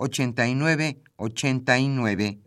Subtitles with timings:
[0.00, 2.40] 8989.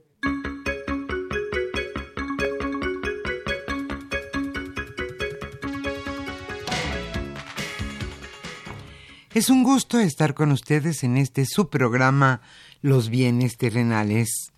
[9.36, 12.42] Es un gusto estar con ustedes en este subprograma
[12.82, 14.52] Los bienes terrenales.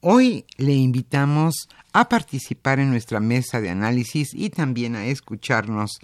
[0.00, 5.98] Hoy le invitamos a participar en nuestra mesa de análisis y también a escucharnos,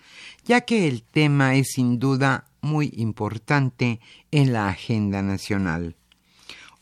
[0.45, 4.01] ya que el tema es sin duda muy importante
[4.31, 5.97] en la agenda nacional.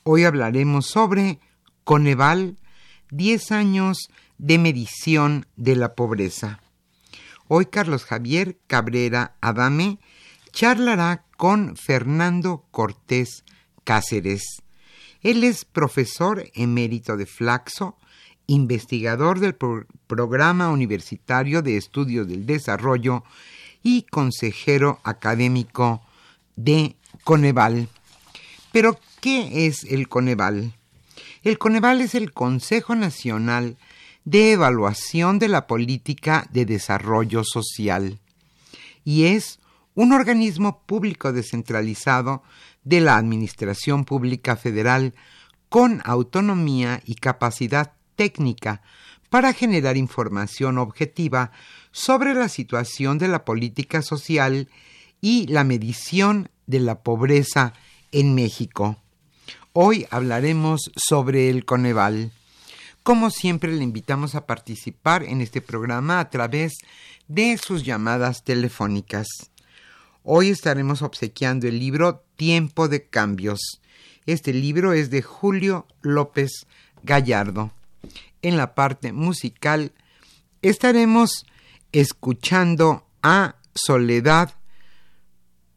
[0.02, 1.38] Hoy hablaremos sobre
[1.84, 2.56] Coneval,
[3.10, 4.08] 10 años
[4.38, 6.60] de medición de la pobreza.
[7.46, 9.98] Hoy Carlos Javier Cabrera Adame
[10.50, 13.44] charlará con Fernando Cortés
[13.84, 14.62] Cáceres.
[15.20, 17.96] Él es profesor emérito de Flaxo,
[18.46, 23.24] investigador del Programa Universitario de Estudios del Desarrollo
[23.84, 26.02] y consejero académico
[26.56, 27.88] de Coneval.
[28.72, 30.74] Pero, ¿qué es el Coneval?
[31.44, 33.76] El Coneval es el Consejo Nacional
[34.24, 38.18] de Evaluación de la Política de Desarrollo Social
[39.04, 39.60] y es
[39.94, 42.42] un organismo público descentralizado
[42.82, 45.14] de la Administración Pública Federal
[45.68, 48.82] con autonomía y capacidad técnica
[49.28, 51.52] para generar información objetiva
[51.94, 54.68] sobre la situación de la política social
[55.20, 57.72] y la medición de la pobreza
[58.10, 58.96] en México.
[59.72, 62.32] Hoy hablaremos sobre el Coneval.
[63.04, 66.72] Como siempre, le invitamos a participar en este programa a través
[67.28, 69.28] de sus llamadas telefónicas.
[70.24, 73.80] Hoy estaremos obsequiando el libro Tiempo de Cambios.
[74.26, 76.66] Este libro es de Julio López
[77.04, 77.70] Gallardo.
[78.42, 79.92] En la parte musical
[80.60, 81.46] estaremos
[81.94, 84.52] escuchando a Soledad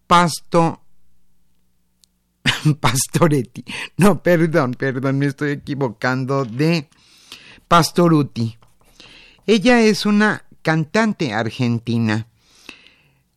[0.07, 0.81] Pasto
[2.79, 3.63] Pastoretti.
[3.97, 6.89] No, perdón, perdón, me estoy equivocando de
[7.67, 8.57] Pastoruti.
[9.45, 12.27] Ella es una cantante argentina.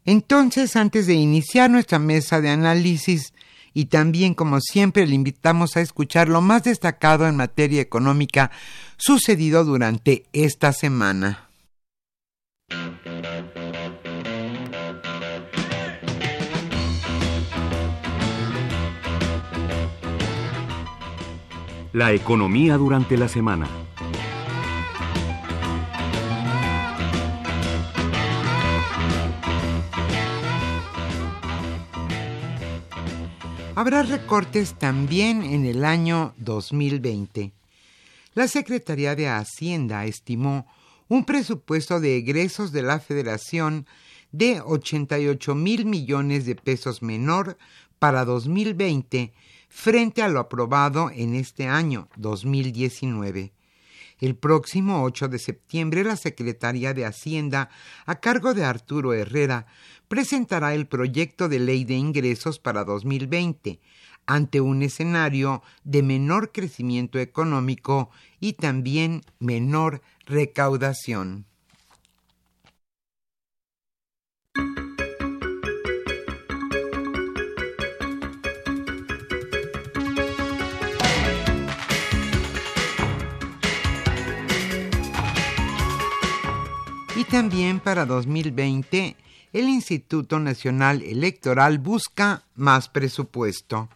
[0.04, 3.32] Entonces, antes de iniciar nuestra mesa de análisis,
[3.72, 8.50] y también, como siempre, le invitamos a escuchar lo más destacado en materia económica
[8.96, 11.49] sucedido durante esta semana.
[21.92, 23.68] La economía durante la semana.
[33.74, 37.52] Habrá recortes también en el año 2020.
[38.34, 40.68] La Secretaría de Hacienda estimó
[41.08, 43.86] un presupuesto de egresos de la Federación
[44.30, 47.58] de 88 mil millones de pesos menor
[47.98, 49.32] para 2020
[49.70, 53.52] frente a lo aprobado en este año 2019.
[54.18, 57.70] El próximo 8 de septiembre la Secretaría de Hacienda,
[58.04, 59.66] a cargo de Arturo Herrera,
[60.08, 63.80] presentará el proyecto de ley de ingresos para 2020
[64.26, 71.46] ante un escenario de menor crecimiento económico y también menor recaudación.
[87.30, 89.16] También para 2020,
[89.52, 93.88] el Instituto Nacional Electoral busca más presupuesto.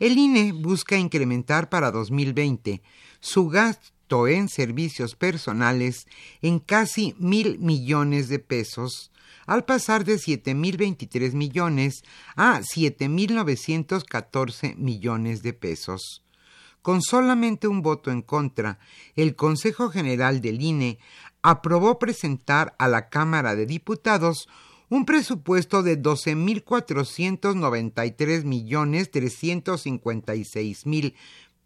[0.00, 2.82] El INE busca incrementar para 2020
[3.20, 6.08] su gasto en servicios personales
[6.40, 9.12] en casi mil millones de pesos,
[9.46, 12.02] al pasar de 7.023 millones
[12.34, 16.24] a 7.914 millones de pesos.
[16.82, 18.80] Con solamente un voto en contra,
[19.14, 20.98] el Consejo General del INE
[21.42, 24.48] aprobó presentar a la Cámara de Diputados
[24.88, 31.14] un presupuesto de 12.493 millones 356 mil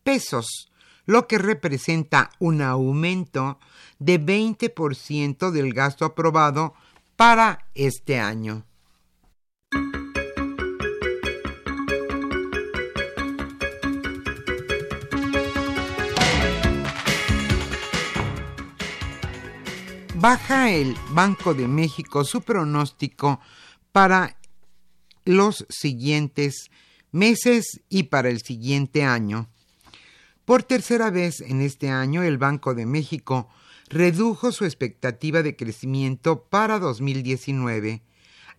[0.03, 0.73] pesos,
[1.07, 3.59] lo que representa un aumento
[3.99, 6.75] de 20% del gasto aprobado
[7.17, 8.65] para este año.
[20.29, 23.39] Baja el Banco de México su pronóstico
[23.93, 24.37] para
[25.25, 26.69] los siguientes
[27.13, 29.49] meses y para el siguiente año.
[30.45, 33.49] Por tercera vez en este año, el Banco de México
[33.89, 38.03] redujo su expectativa de crecimiento para 2019.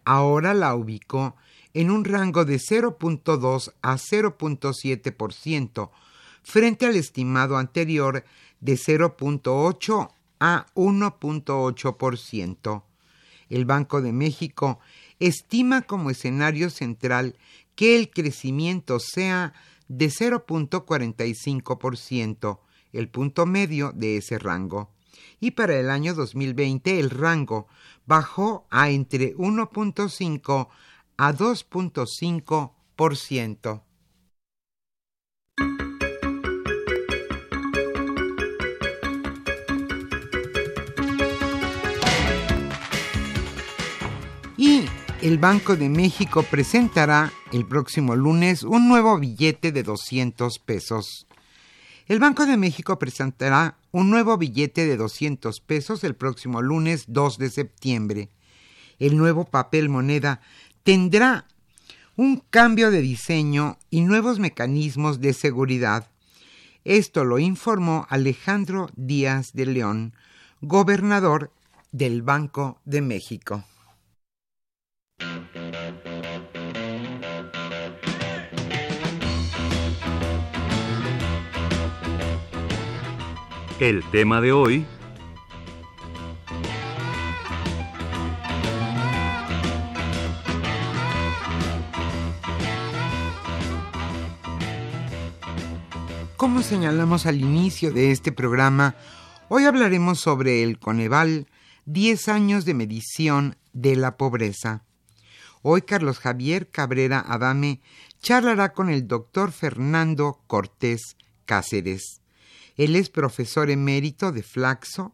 [0.05, 1.35] Ahora la ubicó
[1.73, 5.89] en un rango de 0.2 a 0.7%,
[6.43, 8.23] frente al estimado anterior
[8.61, 12.84] de 0.8 a 1.8%.
[13.50, 14.80] El Banco de México
[15.19, 17.38] estima como escenario central
[17.75, 19.54] que el crecimiento sea
[19.88, 22.60] de 0.45%,
[22.92, 24.92] el punto medio de ese rango.
[25.39, 27.68] Y para el año 2020 el rango
[28.06, 30.68] bajó a entre 1.5
[31.18, 33.81] a 2.5%.
[45.27, 51.27] el Banco de México presentará el próximo lunes un nuevo billete de 200 pesos.
[52.07, 57.39] El Banco de México presentará un nuevo billete de 200 pesos el próximo lunes 2
[57.39, 58.29] de septiembre.
[59.00, 60.39] El nuevo papel moneda
[60.83, 61.45] tendrá
[62.15, 66.09] un cambio de diseño y nuevos mecanismos de seguridad.
[66.85, 70.13] Esto lo informó Alejandro Díaz de León,
[70.62, 71.51] gobernador
[71.91, 73.65] del Banco de México.
[83.79, 84.88] El tema de hoy
[96.38, 98.95] Como señalamos al inicio de este programa,
[99.47, 101.47] hoy hablaremos sobre el Coneval,
[101.85, 104.84] 10 años de medición de la pobreza.
[105.62, 107.81] Hoy Carlos Javier Cabrera Adame
[108.22, 111.15] charlará con el doctor Fernando Cortés
[111.46, 112.22] Cáceres.
[112.77, 115.13] Él es profesor emérito de Flaxo,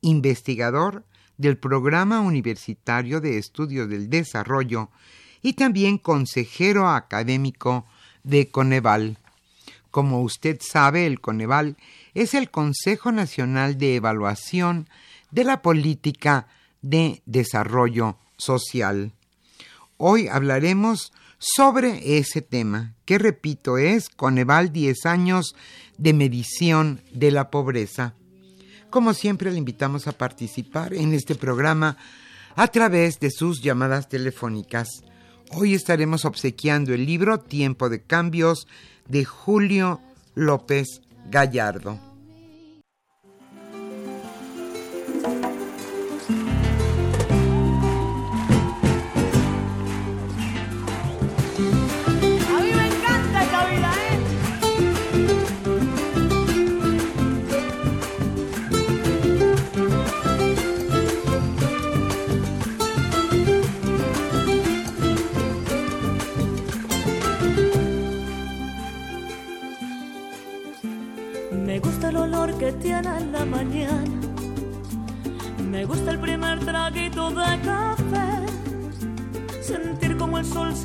[0.00, 1.04] investigador
[1.36, 4.90] del Programa Universitario de Estudios del Desarrollo
[5.42, 7.86] y también consejero académico
[8.22, 9.18] de Coneval.
[9.90, 11.76] Como usted sabe, el Coneval
[12.14, 14.88] es el Consejo Nacional de Evaluación
[15.30, 16.48] de la Política
[16.82, 19.12] de Desarrollo Social.
[19.98, 25.54] Hoy hablaremos sobre ese tema, que repito es Coneval 10 años
[25.98, 28.14] de medición de la pobreza.
[28.90, 31.96] Como siempre le invitamos a participar en este programa
[32.56, 34.88] a través de sus llamadas telefónicas.
[35.50, 38.66] Hoy estaremos obsequiando el libro Tiempo de Cambios
[39.08, 40.00] de Julio
[40.34, 42.13] López Gallardo.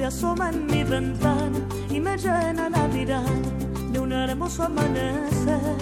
[0.10, 3.30] Asoma en mi ventana y me llena la mirada
[3.92, 5.78] de un hermoso amanecer.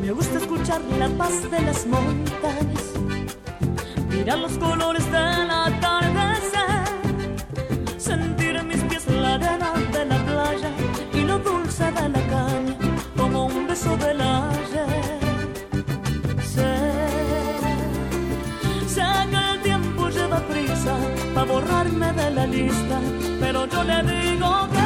[0.00, 2.86] Me gusta escuchar la paz de las montañas,
[4.08, 6.15] mirar los colores del atardecer,
[23.40, 24.85] pero yo le digo que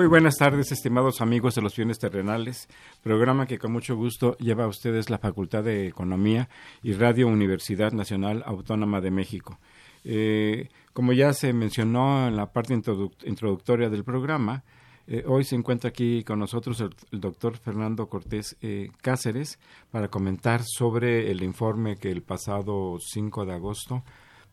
[0.00, 2.70] Muy buenas tardes, estimados amigos de los bienes terrenales,
[3.02, 6.48] programa que con mucho gusto lleva a ustedes la Facultad de Economía
[6.82, 9.58] y Radio Universidad Nacional Autónoma de México.
[10.04, 14.64] Eh, como ya se mencionó en la parte introduc- introductoria del programa,
[15.06, 19.58] eh, hoy se encuentra aquí con nosotros el, el doctor Fernando Cortés eh, Cáceres
[19.90, 24.02] para comentar sobre el informe que el pasado 5 de agosto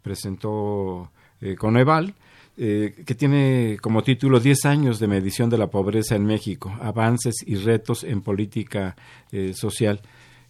[0.02, 2.16] presentó eh, Coneval,
[2.58, 7.36] eh, que tiene como título 10 años de medición de la pobreza en México, avances
[7.46, 8.96] y retos en política
[9.32, 10.02] eh, social.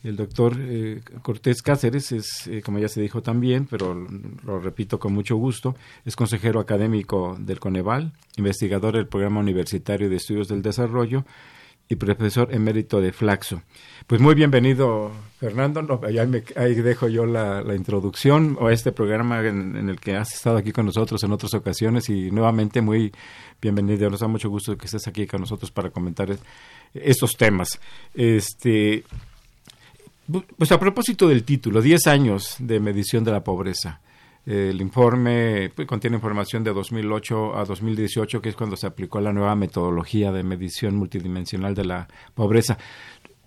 [0.03, 4.07] El doctor eh, Cortés Cáceres es, eh, como ya se dijo también, pero
[4.45, 10.15] lo repito con mucho gusto, es consejero académico del Coneval, investigador del Programa Universitario de
[10.15, 11.25] Estudios del Desarrollo
[11.89, 13.61] y profesor emérito de Flaxo.
[14.07, 16.01] Pues muy bienvenido, Fernando.
[16.55, 20.85] Ahí, dejo yo la, introducción a este programa en, el que has estado aquí con
[20.85, 23.13] nosotros en otras ocasiones y nuevamente muy
[23.61, 24.09] bienvenido.
[24.09, 26.39] Nos da mucho gusto que estés aquí con nosotros para comentar es-
[26.93, 27.79] estos temas.
[28.13, 29.03] Este,
[30.57, 34.01] pues a propósito del título, 10 años de medición de la pobreza.
[34.47, 39.33] El informe pues, contiene información de 2008 a 2018, que es cuando se aplicó la
[39.33, 42.77] nueva metodología de medición multidimensional de la pobreza.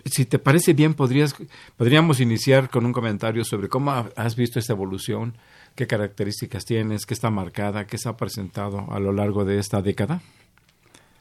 [0.04, 1.35] Si te parece bien, podrías,
[1.78, 5.38] podríamos iniciar con un comentario sobre cómo ha- has visto esta evolución,
[5.75, 9.80] qué características tienes, qué está marcada, qué se ha presentado a lo largo de esta
[9.80, 10.21] década.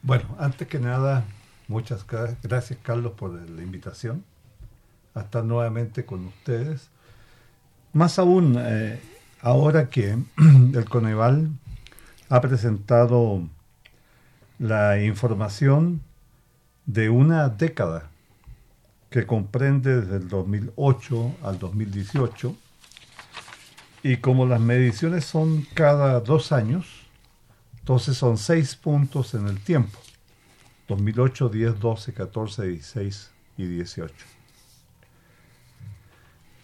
[0.02, 1.24] Bueno, antes que nada,
[1.68, 4.24] muchas gra- gracias Carlos por la invitación
[5.14, 6.90] a estar nuevamente con ustedes.
[7.94, 9.00] Más aún, eh,
[9.42, 10.18] ahora que
[10.74, 11.50] el Coneval
[12.28, 13.48] ha presentado
[14.58, 16.00] la información
[16.86, 18.10] de una década
[19.10, 22.56] que comprende desde el 2008 al 2018
[24.02, 26.86] y como las mediciones son cada dos años,
[27.80, 29.98] entonces son seis puntos en el tiempo.
[30.88, 34.39] 2008, 10, 12, 14, 16 y 18.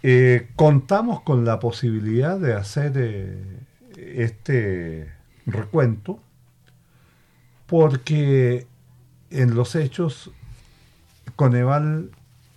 [0.02, 3.60] Eh, contamos con la posibilidad de hacer eh,
[3.96, 5.10] este
[5.46, 6.20] recuento
[7.66, 8.66] porque
[9.30, 10.30] en los hechos
[11.34, 12.10] Coneval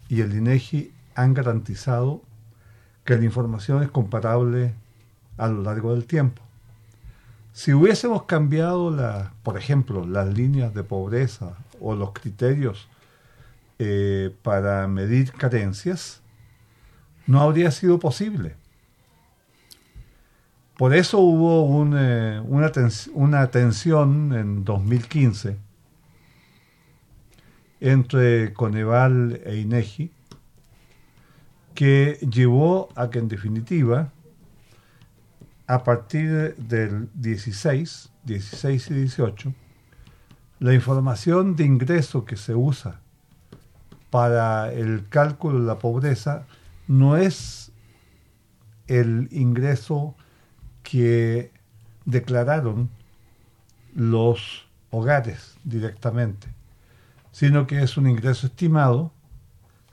[0.08, 2.22] y el INEGI han garantizado
[3.04, 4.74] que la información es comparable
[5.38, 6.42] a lo largo del tiempo.
[7.52, 8.96] Si hubiésemos cambiado,
[9.44, 12.88] por ejemplo, las líneas de pobreza o los criterios
[13.80, 16.22] eh, para medir carencias,
[17.30, 18.56] no habría sido posible.
[20.76, 22.72] Por eso hubo eh, una,
[23.14, 25.56] una tensión en 2015
[27.82, 30.12] entre Coneval e INEGI
[31.76, 34.12] que llevó a que en definitiva
[35.68, 39.54] a partir del 16, 16 y 18,
[40.58, 43.02] la información de ingreso que se usa
[44.10, 46.48] para el cálculo de la pobreza
[46.90, 47.72] no es
[48.88, 50.16] el ingreso
[50.84, 51.52] que
[52.06, 52.90] declararon
[53.96, 56.48] los hogares directamente,
[57.32, 59.12] sino que es un ingreso estimado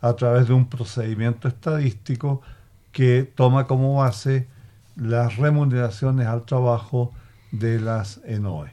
[0.00, 2.41] a través de un procedimiento estadístico
[2.93, 4.49] que toma como base
[4.97, 7.12] las remuneraciones al trabajo
[7.53, 8.71] de las ENOE.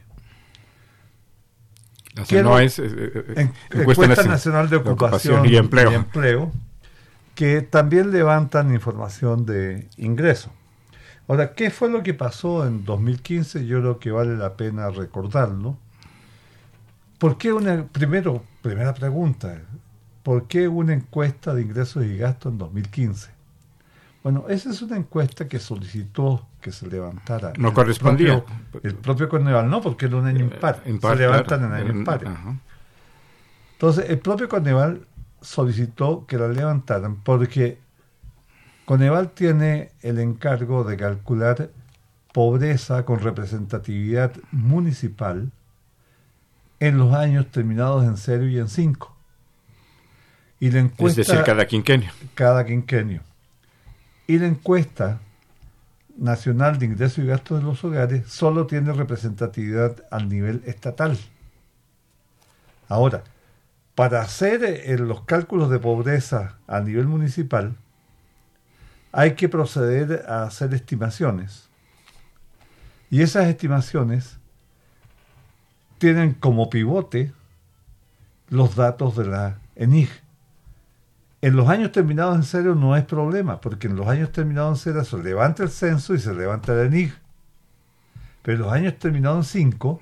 [2.14, 5.90] Las Quiero- ENOEs, eh, eh, En- Encuesta Encuesta Naci- Nacional de de Ocupación, y Empleo.
[5.92, 6.52] Empleo,
[7.34, 10.50] que también levantan información de ingreso.
[11.26, 13.66] Ahora, ¿qué fue lo que pasó en 2015?
[13.66, 15.78] Yo creo que vale la pena recordarlo.
[17.18, 19.62] ¿Por qué una, primero, primera pregunta,
[20.22, 23.30] ¿por qué una encuesta de ingresos y gastos en 2015?
[24.22, 27.52] Bueno, esa es una encuesta que solicitó que se levantara.
[27.58, 28.42] No el correspondía.
[28.44, 30.82] propio- el propio Coneval, no, porque era un año impar.
[30.86, 31.76] impar, se levantan claro.
[31.76, 32.26] en año impar.
[32.26, 32.56] Ajá.
[33.72, 35.06] Entonces, el propio Coneval
[35.44, 37.78] solicitó que la levantaran porque
[38.84, 41.70] Coneval tiene el encargo de calcular
[42.32, 45.52] pobreza con representatividad municipal
[46.80, 49.14] en los años terminados en 0 y en 5.
[50.60, 52.10] Y la Es encuesta decir, cada quinquenio.
[52.34, 53.22] cada quinquenio.
[54.26, 55.20] Y la encuesta
[56.16, 61.18] nacional de ingresos y gastos de los hogares solo tiene representatividad al nivel estatal.
[62.88, 63.24] Ahora,
[63.94, 67.76] para hacer eh, los cálculos de pobreza a nivel municipal,
[69.12, 71.68] hay que proceder a hacer estimaciones.
[73.10, 74.38] Y esas estimaciones
[75.98, 77.32] tienen como pivote
[78.48, 80.10] los datos de la ENIG.
[81.40, 84.92] En los años terminados en cero no es problema, porque en los años terminados en
[84.92, 87.14] cero se levanta el censo y se levanta el ENIG.
[88.42, 90.00] Pero en los años terminados en 5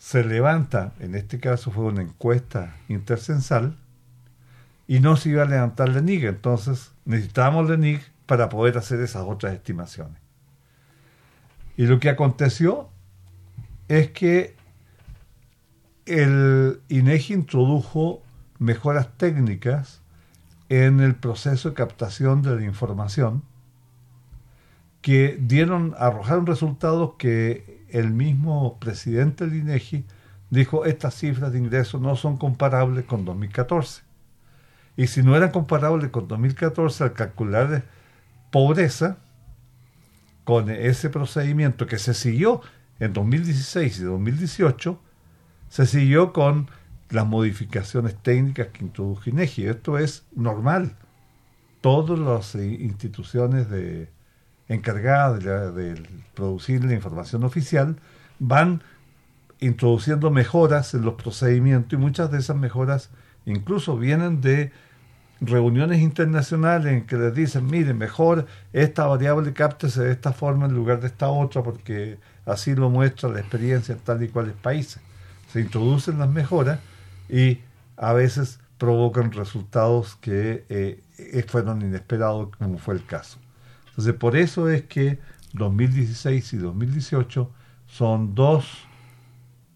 [0.00, 3.76] se levanta, en este caso fue una encuesta intercensal,
[4.88, 6.24] y no se iba a levantar la ENIG.
[6.24, 10.16] Entonces necesitábamos la ENIG para poder hacer esas otras estimaciones.
[11.76, 12.88] Y lo que aconteció
[13.88, 14.56] es que
[16.06, 18.22] el INEGI introdujo
[18.58, 20.00] mejoras técnicas
[20.70, 23.42] en el proceso de captación de la información
[25.02, 30.04] que dieron, arrojaron resultados que el mismo presidente del INEGI
[30.50, 34.02] dijo estas cifras de ingresos no son comparables con 2014.
[34.96, 37.84] Y si no eran comparables con 2014 al calcular
[38.50, 39.18] pobreza,
[40.44, 42.60] con ese procedimiento que se siguió
[42.98, 45.00] en 2016 y 2018,
[45.68, 46.68] se siguió con
[47.10, 49.66] las modificaciones técnicas que introdujo INEGI.
[49.66, 50.96] Esto es normal.
[51.80, 54.08] Todas las instituciones de,
[54.70, 56.00] encargadas de,
[56.34, 57.96] producir la información oficial
[58.38, 58.82] van
[59.58, 63.10] introduciendo mejoras en los procedimientos y muchas de esas mejoras
[63.44, 64.72] incluso vienen de
[65.40, 70.74] reuniones internacionales en que les dicen, miren, mejor esta variable cáptese de esta forma en
[70.74, 75.02] lugar de esta otra porque así lo muestra la experiencia en tal y cuales países.
[75.52, 76.78] Se introducen las mejoras
[77.28, 77.58] y
[77.96, 83.38] a veces provocan resultados que eh, eh, fueron inesperados, como fue el caso.
[84.00, 85.18] Entonces, por eso es que
[85.52, 87.50] 2016 y 2018
[87.86, 88.64] son dos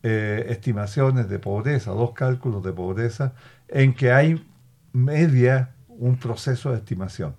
[0.03, 3.35] eh, estimaciones de pobreza, dos cálculos de pobreza,
[3.69, 4.43] en que hay
[4.95, 7.35] media un proceso de estimación.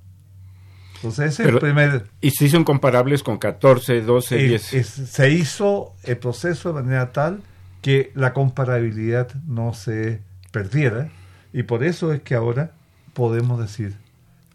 [0.98, 2.06] Entonces, ese es el primer...
[2.22, 4.74] Y sí son comparables con 14, 12, Eh, 10.
[4.76, 7.42] es- se hizo el proceso de manera tal
[7.82, 10.22] que la comparabilidad no se
[10.52, 11.10] perdiera
[11.52, 12.74] y por eso es que ahora
[13.14, 13.98] podemos decir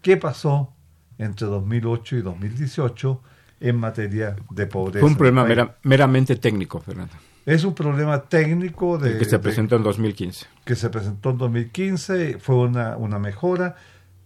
[0.01, 0.73] qué pasó
[1.21, 3.21] entre 2008 y 2018
[3.61, 4.99] en materia de pobreza.
[5.01, 7.13] Fue un problema mera- meramente técnico, Fernando,
[7.45, 10.45] Es un problema técnico de, que se de- presentó en 2015.
[10.65, 13.75] que se presentó en 2015, fue una, una mejora.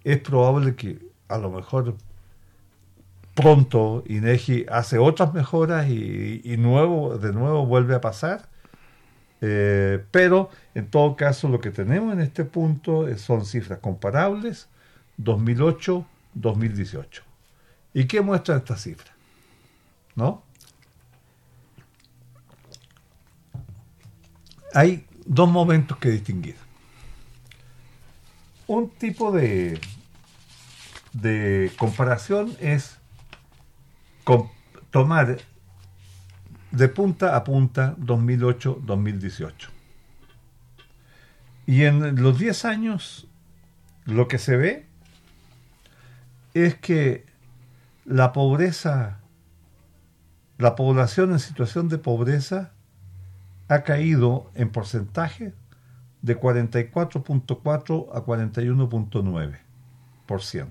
[0.04, 1.96] Es probable que a lo mejor
[3.34, 8.48] pronto INEGI hace otras mejoras y, y nuevo, de nuevo vuelve a pasar.
[9.42, 14.70] Eh, pero en todo caso lo que tenemos en este punto es- son cifras comparables
[16.36, 17.22] 2008-2018.
[17.94, 19.12] ¿Y qué muestra esta cifra?
[20.16, 20.44] ¿No?
[24.74, 26.56] Hay dos momentos que distinguir.
[28.68, 29.80] Un tipo de,
[31.14, 32.98] de comparación es
[34.92, 35.38] tomar
[36.72, 39.70] de punta a punta 2008-2018.
[41.68, 43.28] Y en los 10 años
[44.06, 44.85] lo que se ve
[46.56, 47.26] es que
[48.06, 49.20] la pobreza,
[50.58, 52.72] la población en situación de pobreza
[53.68, 55.54] ha caído en porcentaje
[56.22, 60.68] de 44.4 a 41.9%.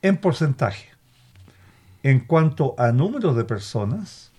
[0.00, 0.88] En porcentaje,
[2.02, 4.32] en cuanto a número de personas,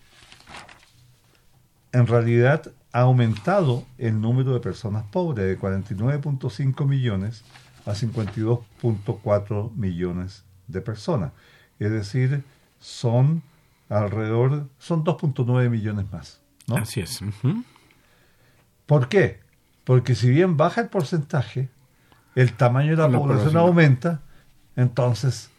[1.91, 7.43] en realidad ha aumentado el número de personas pobres de 49.5 millones
[7.85, 11.31] a 52.4 millones de personas.
[11.79, 12.43] Es decir,
[12.79, 13.41] son
[13.89, 16.41] alrededor, son 2.9 millones más.
[16.67, 16.77] ¿no?
[16.77, 17.19] Así es.
[18.85, 19.41] ¿Por qué?
[19.83, 21.69] Porque si bien baja el porcentaje,
[22.35, 23.57] el tamaño de la, La población población.
[23.67, 24.21] aumenta,
[24.75, 25.49] entonces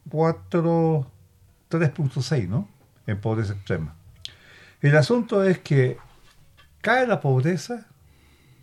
[0.09, 1.07] 4
[1.71, 2.67] 3.6, ¿no?
[3.11, 3.95] En pobreza extrema.
[4.81, 5.99] El asunto es que
[6.81, 7.87] cae la pobreza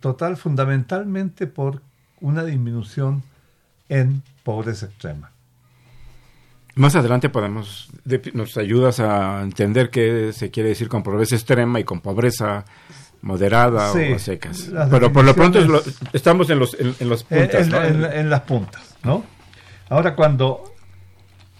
[0.00, 1.82] total fundamentalmente por
[2.20, 3.22] una disminución
[3.88, 5.30] en pobreza extrema.
[6.74, 11.80] Más adelante podemos, de- nos ayudas a entender qué se quiere decir con pobreza extrema
[11.80, 12.64] y con pobreza
[13.20, 14.70] moderada Sí, o secas.
[14.90, 17.68] Pero por lo pronto es lo- definiciones- estamos en los en, en los puntas, en,
[17.70, 17.82] ¿no?
[17.82, 19.24] en- en las puntas, ¿no?
[19.88, 20.72] Ahora, cuando,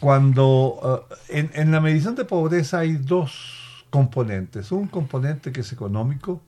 [0.00, 5.72] cuando eh, en, en la medición de pobreza hay dos componentes, un componente que es
[5.72, 6.40] económico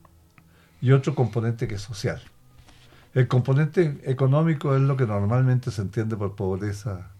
[0.81, 2.21] y otro componente que es social.
[3.15, 7.11] El componente económico es lo que normalmente se entiende por pobreza,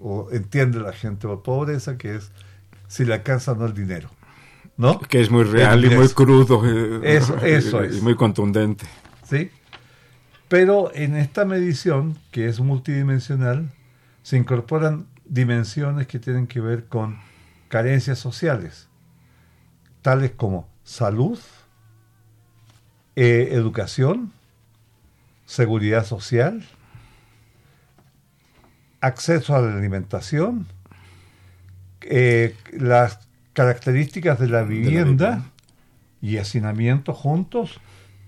[0.00, 2.30] o entiende la gente por pobreza, que es
[2.86, 4.08] si le alcanza o no el dinero,
[4.76, 5.00] ¿no?
[5.00, 8.02] que es muy real y muy crudo eh, Eso- eso y es.
[8.02, 8.86] muy contundente.
[9.28, 9.50] ¿sí?
[10.46, 13.70] Pero en esta medición, que es multidimensional,
[14.22, 17.18] se incorporan dimensiones que tienen que ver con
[17.68, 18.88] carencias sociales,
[20.02, 21.38] tales como salud,
[23.16, 24.32] eh, educación,
[25.44, 26.64] seguridad social,
[29.00, 30.66] acceso a la alimentación,
[32.02, 35.44] eh, las características de la vivienda vivienda.
[36.20, 37.80] y hacinamiento juntos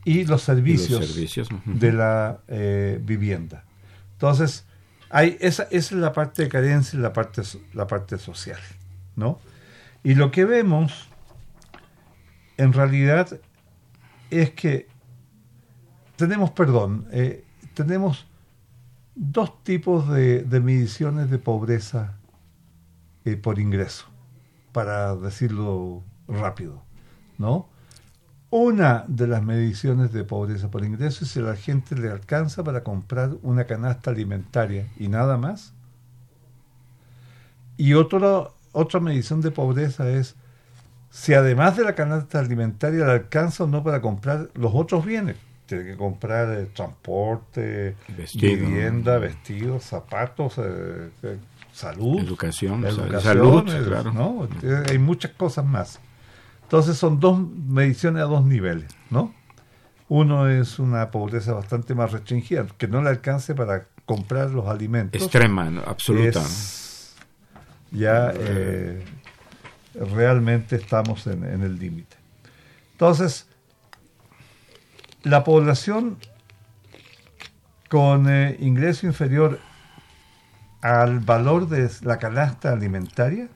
[0.05, 1.51] y los Y servicios, los servicios.
[1.51, 1.79] ujú.
[1.79, 3.65] de la eh, vivienda.
[4.13, 4.65] Entonces,
[5.11, 7.43] hay, esa, es la parte de carencia y la parte,
[7.75, 8.61] la parte social.
[9.17, 9.39] ¿no?
[10.03, 11.09] Y lo que vemos,
[12.57, 13.41] en realidad,
[14.31, 14.89] es que
[16.17, 17.45] tenemos, perdón, eh,
[17.75, 18.27] tenemos
[19.15, 22.17] dos tipos de, de mediciones de pobreza
[23.25, 24.07] eh, por ingreso,
[24.73, 26.83] para decirlo rápido,
[27.37, 27.69] ¿no?
[28.51, 32.65] Una de las mediciones de pobreza por ingreso es si a la gente le alcanza
[32.65, 35.73] para comprar una canasta alimentaria y nada más.
[37.77, 40.35] Y otro, otra medición de pobreza es
[41.11, 45.37] si además de la canasta alimentaria le alcanza o no para comprar los otros bienes.
[45.67, 48.67] Tiene que comprar eh, transporte, Vestido.
[48.67, 51.39] vivienda, vestidos, zapatos, eh, eh,
[51.73, 54.49] salud, Educación, educación, salud, eh, claro.
[54.65, 56.01] Eh, Hay muchas cosas más.
[56.71, 59.35] Entonces son dos mediciones a dos niveles, ¿no?
[60.09, 65.21] Uno es una pobreza bastante más restringida, que no le alcance para comprar los alimentos.
[65.21, 65.81] Extrema, ¿no?
[65.81, 66.41] absoluta.
[67.91, 69.05] ya eh,
[70.15, 72.17] realmente estamos en, en el límite.
[72.93, 73.49] Entonces,
[75.25, 76.19] la población
[77.89, 79.59] con eh, ingreso inferior
[80.83, 83.49] al valor de la canasta alimentaria,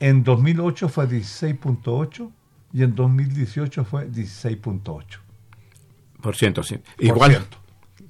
[0.00, 2.30] en 2008 fue 16.8
[2.72, 5.18] y en 2018 fue 16.8.
[6.20, 6.78] Por ciento, sí.
[6.78, 7.46] por Igual.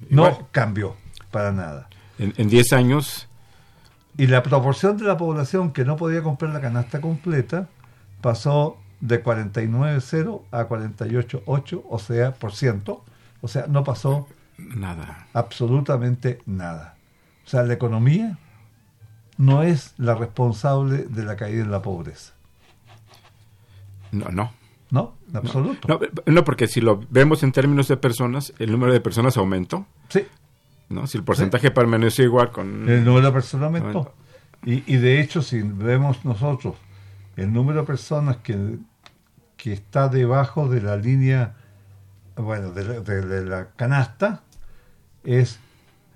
[0.09, 0.45] No igual.
[0.51, 0.95] cambió
[1.31, 1.89] para nada.
[2.17, 3.27] En, en 10 años,
[4.17, 7.67] Y la proporción de la población que no podía comprar la canasta completa
[8.21, 13.03] pasó de 49,0 a 48,8, o sea, por ciento.
[13.41, 15.27] O sea, no pasó Nada.
[15.33, 16.95] Absolutamente nada.
[17.45, 18.37] O sea, la economía
[19.37, 22.33] no es la responsable de la caída en la pobreza.
[24.11, 24.51] No, no.
[24.91, 25.15] ¿No?
[25.29, 25.87] En absoluto.
[25.87, 25.99] No,
[26.31, 29.85] no, porque si lo vemos en términos de personas, el número de personas aumentó.
[30.09, 30.25] Sí.
[30.89, 31.07] ¿no?
[31.07, 32.87] Si el porcentaje permaneció igual con...
[32.87, 34.13] El número de personas aumentó.
[34.63, 36.75] Y, y de hecho, si vemos nosotros
[37.35, 38.77] el número de personas que,
[39.57, 41.55] que está debajo de la línea,
[42.37, 44.43] bueno, de la, de- de la canasta,
[45.23, 45.59] es,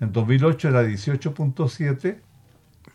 [0.00, 2.20] en 2008 era 18.7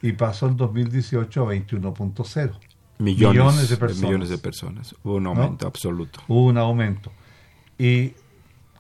[0.05, 2.59] y pasó en 2018 a 21.0.
[2.99, 4.03] millones, millones de personas.
[4.03, 4.95] millones de personas.
[5.03, 6.19] Hubo un aumento absoluto.
[6.27, 7.11] Hubo un aumento.
[7.79, 8.13] Y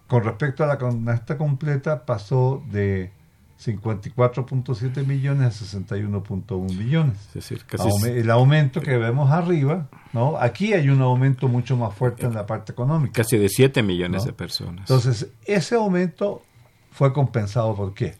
[0.05, 3.11] con respecto a la canasta completa, pasó de
[3.59, 7.17] 54.7 millones a 61.1 millones.
[7.29, 10.37] Es decir, casi el aumento que vemos arriba, ¿no?
[10.37, 13.13] Aquí hay un aumento mucho más fuerte en la parte económica.
[13.23, 14.27] casi de 7 millones ¿No?
[14.27, 14.81] de personas.
[14.81, 16.43] Entonces, ese aumento
[16.91, 18.13] fue compensado por qué?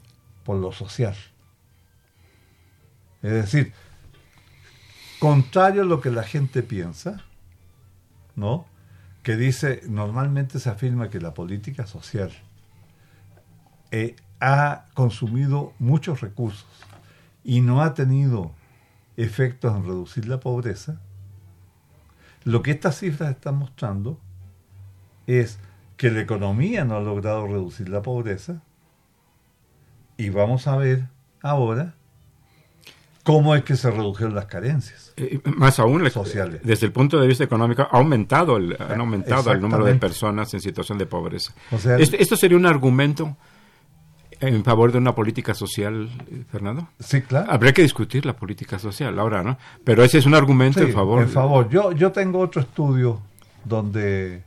[0.43, 1.15] Por lo social.
[3.25, 3.73] Es decir,
[5.17, 7.23] contrario a lo que la gente piensa,
[8.35, 8.67] ¿no?
[9.23, 12.31] Que dice, normalmente se afirma que la política social
[13.89, 16.67] eh, ha consumido muchos recursos
[17.43, 18.51] y no ha tenido
[19.17, 21.01] efectos en reducir la pobreza,
[22.43, 24.19] lo que estas cifras están mostrando
[25.25, 25.57] es
[25.97, 28.61] que la economía no ha logrado reducir la pobreza
[30.15, 31.07] y vamos a ver
[31.41, 31.95] ahora
[33.25, 35.11] cómo es que se redujeron las carencias.
[35.17, 36.61] Eh, más aún, Sociales.
[36.63, 40.53] desde el punto de vista económico, ha aumentado el, han aumentado el número de personas
[40.53, 41.53] en situación de pobreza.
[41.71, 43.35] O sea, ¿Esto sería un argumento
[44.39, 46.88] en favor de una política social, eh, Fernando?
[46.99, 47.49] sí, claro.
[47.51, 49.57] Habría que discutir la política social ahora, ¿no?
[49.83, 51.21] Pero ese es un argumento Sí, en favor.
[51.23, 51.67] En favor.
[51.69, 53.21] Yo, yo tengo otro estudio
[53.63, 54.43] donde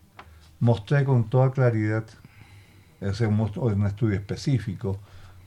[0.61, 2.05] mostré con toda claridad,
[3.01, 5.01] es un, mos- un estudio específico,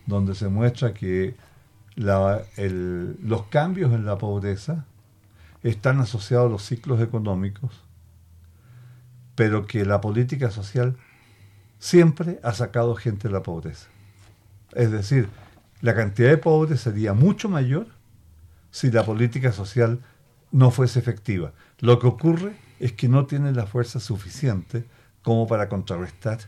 [0.05, 1.35] donde se muestra que
[1.95, 4.85] la- el- los cambios en la pobreza
[5.63, 7.71] están asociados a los ciclos económicos,
[9.35, 10.95] pero que la política social
[11.79, 13.87] siempre ha sacado gente de la pobreza.
[14.73, 15.27] Es decir,
[15.81, 17.87] la cantidad de pobres sería mucho mayor
[18.71, 19.99] si la política social
[20.51, 21.53] no fuese efectiva.
[21.79, 24.85] Lo que ocurre es que no tiene la fuerza suficiente
[25.23, 26.39] como para contrarrestar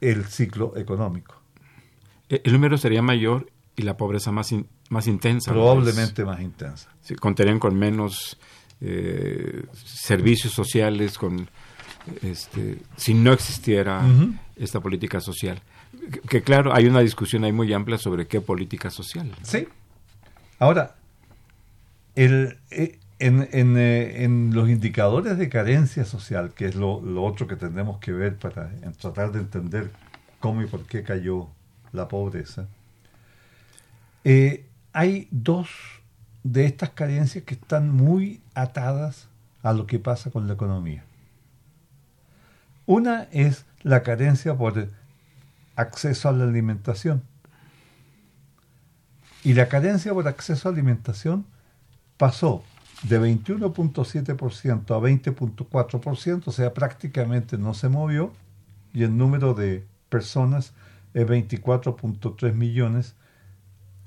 [0.00, 1.34] el ciclo económico.
[2.28, 5.52] Eh, El número sería mayor y la pobreza más, in- más intensa.
[5.52, 6.88] Probablemente más intensa.
[7.02, 8.38] Sí, contarían con menos
[8.80, 11.48] eh, servicios sociales, con
[12.22, 14.02] este, si no existiera
[14.56, 15.60] esta política social.
[16.12, 19.30] Que, que claro, hay una discusión ahí muy amplia sobre qué política social.
[19.42, 19.66] Sí.
[20.58, 20.94] Ahora,
[22.14, 27.24] el, eh, en, en, eh, en los indicadores de carencia social, que es lo, lo
[27.24, 29.90] otro que tenemos que ver para en tratar de entender
[30.40, 31.48] cómo y por qué cayó
[31.92, 32.68] la pobreza,
[34.28, 35.68] eh, hay dos
[36.42, 39.28] de estas carencias que están muy atadas
[39.62, 41.04] a lo que pasa con la economía.
[42.86, 44.88] Una es la carencia por
[45.76, 47.22] acceso a la alimentación.
[49.44, 51.46] Y la carencia por acceso a alimentación
[52.16, 52.64] pasó
[53.04, 58.32] de 21.7% a 20.4%, o sea, prácticamente no se movió,
[58.92, 60.72] y el número de personas
[61.14, 63.14] es 24.3 millones,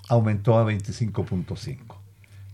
[0.09, 1.77] aumentó a 25.5.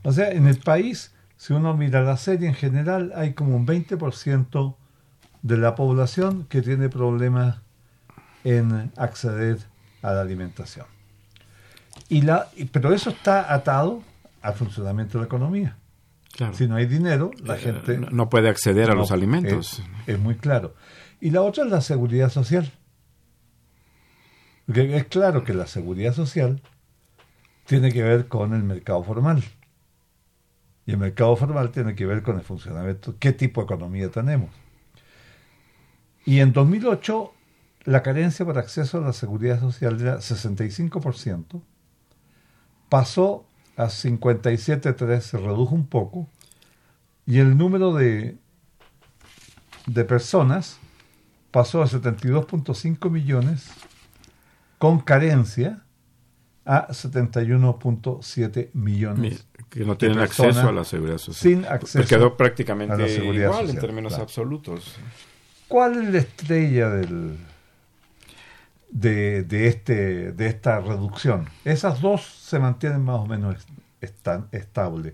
[0.03, 3.65] O sea, en el país, si uno mira la serie en general, hay como un
[3.65, 4.75] 20%
[5.41, 7.59] de la población que tiene problemas
[8.43, 9.57] en acceder
[10.03, 10.85] a la alimentación.
[12.09, 14.03] Y la, pero eso está atado
[14.41, 15.77] al funcionamiento de la economía.
[16.33, 16.53] Claro.
[16.53, 19.79] Si no hay dinero, la Eh, gente no, no puede acceder a los alimentos.
[20.05, 20.75] Es, es muy claro.
[21.21, 22.71] Y la otra es la seguridad social.
[24.65, 26.61] Porque es claro que la seguridad social
[27.65, 29.43] tiene que ver con el mercado formal.
[30.85, 34.51] Y el mercado formal tiene que ver con el funcionamiento, qué tipo de economía tenemos.
[36.25, 37.33] Y en 2008
[37.85, 41.61] la carencia por acceso a la seguridad social era 65%,
[42.89, 43.45] pasó
[43.77, 46.27] a 57.3, se redujo un poco,
[47.27, 48.37] y el número de,
[49.85, 50.77] de personas
[51.51, 53.69] pasó a 72.5 millones
[54.79, 55.84] con carencia
[56.65, 59.45] a 71.7 millones.
[59.59, 61.35] Mi- que no tienen acceso a la seguridad social.
[61.53, 64.23] sin acceso Pues quedó a prácticamente la seguridad igual en social, términos claro.
[64.23, 64.95] absolutos.
[65.67, 67.37] ¿Cuál es la estrella del,
[68.89, 71.49] de, de, este, de esta reducción?
[71.65, 73.69] Esas dos se mantienen más o menos est-
[74.01, 75.13] están estables.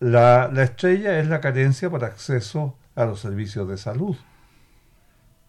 [0.00, 4.16] La, la estrella es la carencia por acceso a los servicios de salud,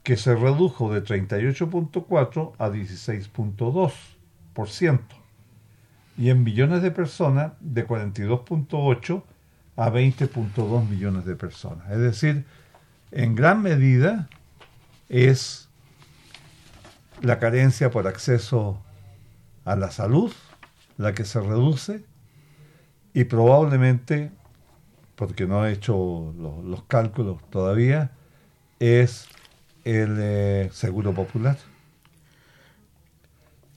[0.03, 3.91] que se redujo de 38.4 a 16.2%,
[6.17, 9.23] y en millones de personas de 42.8
[9.75, 11.89] a 20.2 millones de personas.
[11.91, 12.45] Es decir,
[13.11, 14.27] en gran medida
[15.09, 15.69] es
[17.21, 18.81] la carencia por acceso
[19.65, 20.31] a la salud
[20.97, 22.03] la que se reduce
[23.13, 24.31] y probablemente,
[25.15, 28.11] porque no he hecho lo- los cálculos todavía,
[28.79, 29.27] es
[29.83, 31.57] el eh, seguro popular.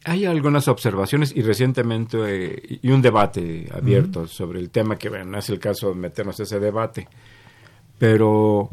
[0.05, 5.27] Hay algunas observaciones y recientemente eh, y un debate abierto sobre el tema que bueno,
[5.27, 7.07] no es el caso de meternos a ese debate,
[7.99, 8.71] pero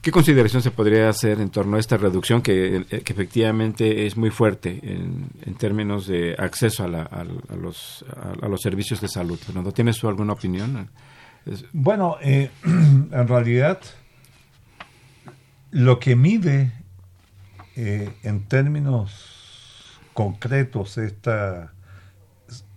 [0.00, 4.16] ¿qué consideración se podría hacer en torno a esta reducción que, eh, que efectivamente es
[4.16, 8.60] muy fuerte en, en términos de acceso a, la- a- a los, a, a los
[8.62, 9.38] servicios de salud?
[9.38, 10.88] Fernando, ¿tienes tú alguna opinión?
[11.44, 13.78] Es- Bueno, eh, en realidad
[15.72, 16.72] lo que mide
[17.76, 19.29] eh, en términos
[20.14, 21.72] concretos esta,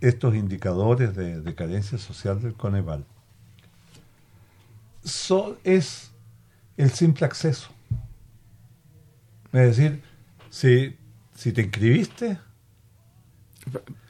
[0.00, 3.04] estos indicadores de, de carencia social del Coneval
[5.04, 6.12] so- es
[6.76, 7.68] el simple acceso.
[9.52, 10.02] Es decir,
[10.50, 10.96] si,
[11.34, 12.38] si te inscribiste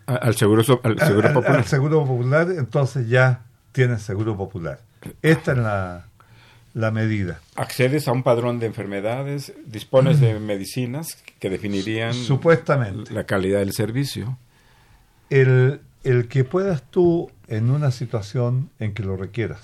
[0.07, 1.57] al seguro, al seguro al- popular.
[1.59, 4.81] al seguro popular, entonces ya tienes seguro popular.
[5.23, 6.09] Esta es la,
[6.75, 7.41] la medida.
[7.55, 13.15] Accedes a un padrón de enfermedades, dispones de medicinas que definirían Supuestamente.
[13.15, 14.37] la calidad del servicio.
[15.31, 19.61] El, el que puedas tú en una situación en que lo requieras,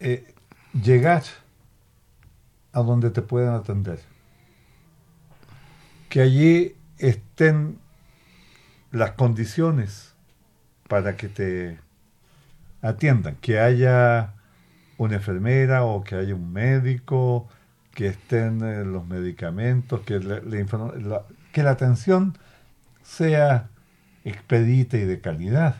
[0.00, 0.34] eh,
[0.72, 1.22] llegar
[2.72, 4.00] a donde te puedan atender,
[6.08, 7.78] que allí estén
[8.90, 10.14] las condiciones
[10.88, 11.78] para que te
[12.80, 14.34] atiendan, que haya
[15.00, 17.48] una enfermera o que haya un médico,
[17.94, 22.36] que estén eh, los medicamentos, que la, la que la atención
[23.02, 23.70] sea
[24.24, 25.76] expedita y de calidad.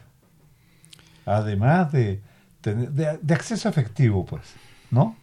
[1.27, 2.23] Además de,
[2.63, 4.55] de, de acceso efectivo, pues,
[4.91, 5.17] ¿no?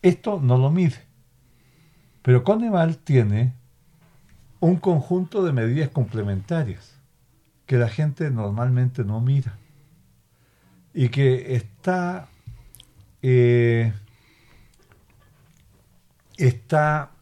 [0.00, 1.02] Esto no lo mide.
[2.22, 3.54] Pero Coneval tiene
[4.60, 6.96] un conjunto de medidas complementarias
[7.66, 9.58] que la gente normalmente no mira
[10.94, 12.28] y que está
[13.26, 13.90] eh,
[16.36, 17.12] está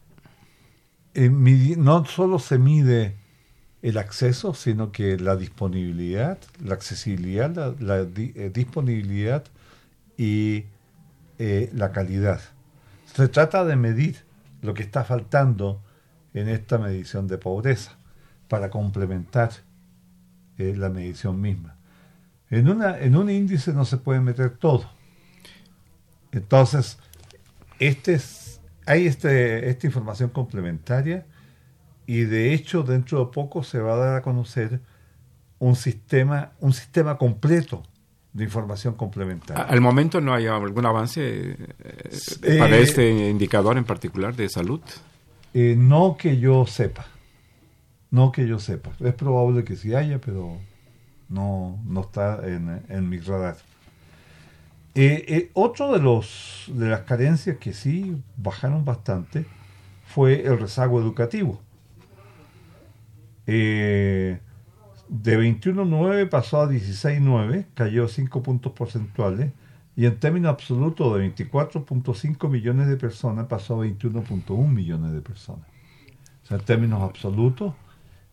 [1.13, 3.15] eh, no solo se mide
[3.81, 9.45] el acceso, sino que la disponibilidad, la accesibilidad, la, eh, disponibilidad
[10.17, 10.65] y
[11.37, 12.41] la calidad.
[13.05, 14.17] Se trata de medir
[14.61, 15.81] lo que está faltando
[16.33, 17.97] en esta medición de pobreza
[18.49, 19.51] para complementar
[20.57, 21.75] la medición misma.
[22.49, 24.92] En, una, en un índice no se puede meter todo.
[26.33, 26.97] Entonces,
[27.79, 31.25] este es, hay este, esta información complementaria
[32.05, 34.81] y de hecho dentro de poco se va a dar a conocer
[35.59, 37.83] un sistema, un sistema completo
[38.33, 39.63] de información complementaria.
[39.63, 41.57] Al momento no hay algún avance eh,
[42.41, 44.81] Eh, para este indicador en particular de salud.
[45.53, 47.05] Eh, no que yo sepa,
[48.09, 48.91] no que yo sepa.
[48.99, 50.57] Es probable que sí haya, pero
[51.29, 53.57] no, no está en, en mi radar.
[54.95, 59.45] Eh, eh, otro de los de las carencias que sí bajaron bastante
[60.05, 61.59] fue el rezago educativo.
[63.47, 64.39] Eh,
[65.09, 69.51] de 21.9 pasó a 16.9, cayó 5 puntos porcentuales,
[69.95, 75.65] y en términos absolutos de 24.5 millones de personas pasó a 21.1 millones de personas.
[76.43, 77.73] O sea, en términos absolutos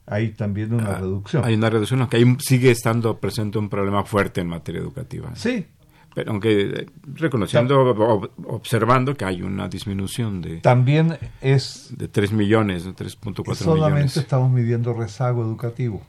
[0.07, 1.45] hay también una Ah, reducción.
[1.45, 5.35] Hay una reducción, aunque ahí sigue estando presente un problema fuerte en materia educativa.
[5.37, 5.67] Sí,
[6.15, 12.33] Pero aunque eh, reconociendo, ob- observando que hay una disminución de, también es de 3
[12.33, 14.17] millones, de 3.4 solamente millones.
[14.17, 16.03] estamos midiendo rezago educativo.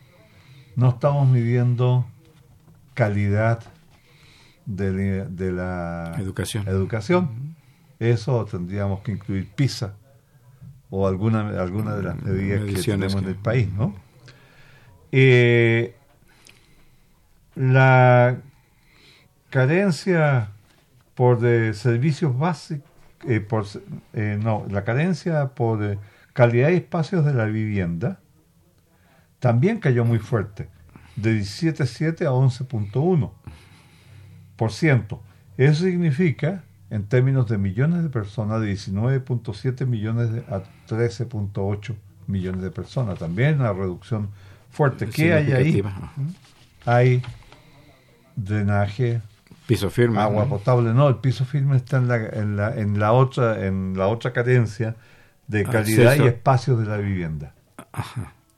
[0.76, 2.06] No estamos midiendo
[2.96, 3.62] calidad
[4.66, 6.68] de, la- de la Educación.
[6.68, 7.56] educación.
[8.00, 9.94] Eso tendríamos que incluir PISA
[10.90, 13.94] o alguna, alguna de las Mm, medidas que tenemos en que- el país, ¿no?
[15.12, 15.94] Eh,
[17.56, 18.38] la
[19.52, 20.50] carencia
[21.14, 22.90] por de servicios básicos,
[23.28, 23.66] eh, por,
[24.14, 26.00] eh, no, la carencia por
[26.34, 28.18] calidad y espacios de la vivienda
[29.40, 30.70] también cayó muy fuerte,
[31.16, 35.20] de 17.7 a 11.1%.
[35.58, 41.96] Eso significa, en términos de millones de personas, de 19.7 millones de- a 13.8
[42.28, 43.20] millones de personas.
[43.20, 44.30] También una reducción
[44.70, 45.08] fuerte.
[45.08, 45.74] ¿Qué hay ahí?
[45.74, 46.14] Significativa.
[46.86, 47.22] Hay
[48.36, 49.22] drenaje,
[49.74, 50.20] Piso firme.
[50.20, 50.50] agua ¿no?
[50.50, 50.94] potable.
[50.94, 54.34] No, el piso firme está en la, en la, en la otra, en la otra
[54.34, 54.96] carencia
[55.48, 56.26] de calidad Acceso.
[56.26, 57.54] y espacios de la vivienda.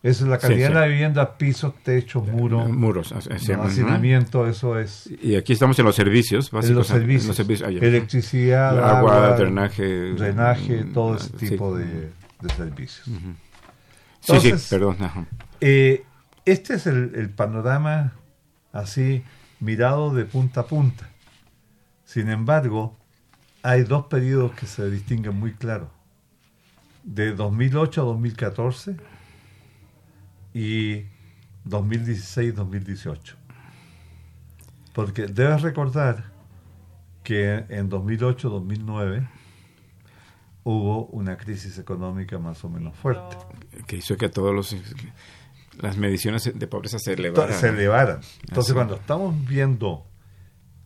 [0.04, 0.74] Esa es la calidad Sí, de sí.
[0.74, 3.12] la vivienda, pisos, techos, muros, Muros.
[3.14, 3.62] ujú.
[3.64, 6.70] hacinamiento, eso es Y aquí estamos en los servicios básicos.
[6.72, 7.70] en los en servicios, los servicios.
[7.70, 8.98] Ah, electricidad, Agua,
[9.28, 10.14] agua, drenaje.
[10.14, 11.50] drenaje, todo mm, ese sí.
[11.50, 11.86] tipo de,
[12.42, 13.06] de servicios.
[13.06, 13.14] Sí,
[14.34, 14.98] Entonces- sí, perdón.
[15.00, 15.26] ajá.
[15.62, 16.04] Eh,
[16.46, 18.14] este es el, el panorama
[18.74, 19.24] así
[19.64, 21.10] mirado de punta a punta.
[22.04, 22.98] Sin embargo,
[23.62, 25.90] hay dos periodos que se distinguen muy claros.
[27.04, 28.98] De 2008 a 2014
[30.54, 31.06] y
[31.66, 33.36] 2016-2018.
[34.94, 36.26] Porque debes recordar
[37.24, 39.30] que en 2008-2009
[40.66, 43.38] hubo una crisis económica más o menos fuerte.
[43.88, 44.76] Que hizo que todos los
[45.80, 47.60] las mediciones de pobreza se elevaran.
[47.60, 48.20] se elevaran.
[48.42, 48.74] Entonces, Así.
[48.74, 50.06] cuando estamos viendo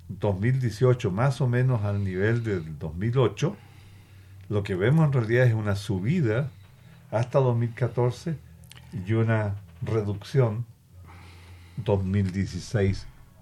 [0.09, 3.55] 2018 más o menos al nivel del 2008,
[4.49, 6.49] lo que vemos en realidad es una subida
[7.11, 8.37] hasta 2014
[9.05, 10.65] y una reducción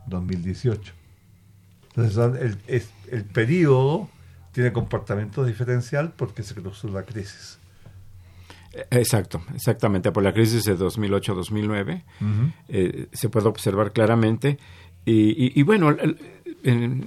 [0.10, 0.92] 2016-2018.
[1.96, 4.10] Entonces, el, es- el periodo
[4.52, 7.60] tiene comportamiento diferencial porque se cruzó la crisis.
[8.92, 10.12] Exacto, exactamente.
[10.12, 12.04] Por la crisis de 2008-2009
[12.70, 14.58] eh, se puede observar claramente.
[15.06, 16.18] Y, y- y bueno, en,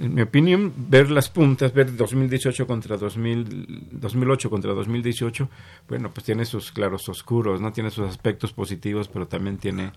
[0.01, 5.49] en mi opinión, ver las puntas, ver 2018 contra 2000, 2008 contra 2018,
[5.89, 7.73] bueno, pues tiene sus claros oscuros, ¿no?
[7.73, 9.91] Tiene sus aspectos positivos, pero también tiene,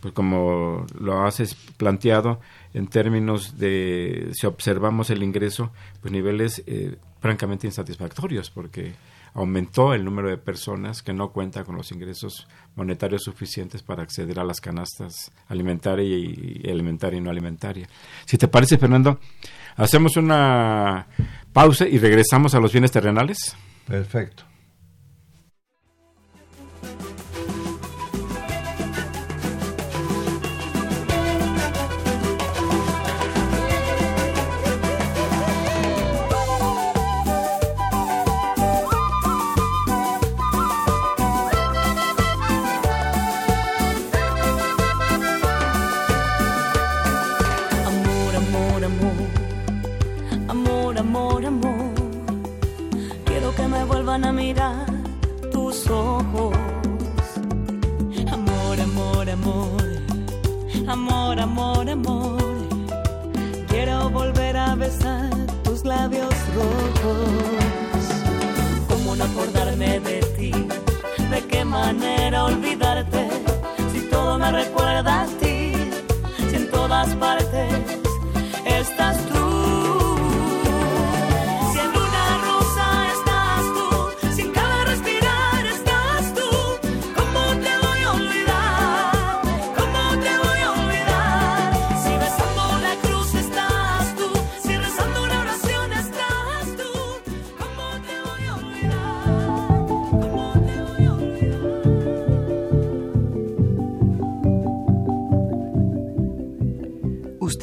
[0.00, 2.40] pues como lo haces planteado,
[2.72, 8.94] en términos de, si observamos el ingreso, pues niveles eh, francamente insatisfactorios, porque
[9.34, 14.38] aumentó el número de personas que no cuentan con los ingresos monetarios suficientes para acceder
[14.38, 17.88] a las canastas alimentaria y, alimentaria y no alimentaria.
[18.26, 19.18] Si te parece, Fernando,
[19.76, 21.06] hacemos una
[21.52, 23.56] pausa y regresamos a los bienes terrenales.
[23.86, 24.51] Perfecto.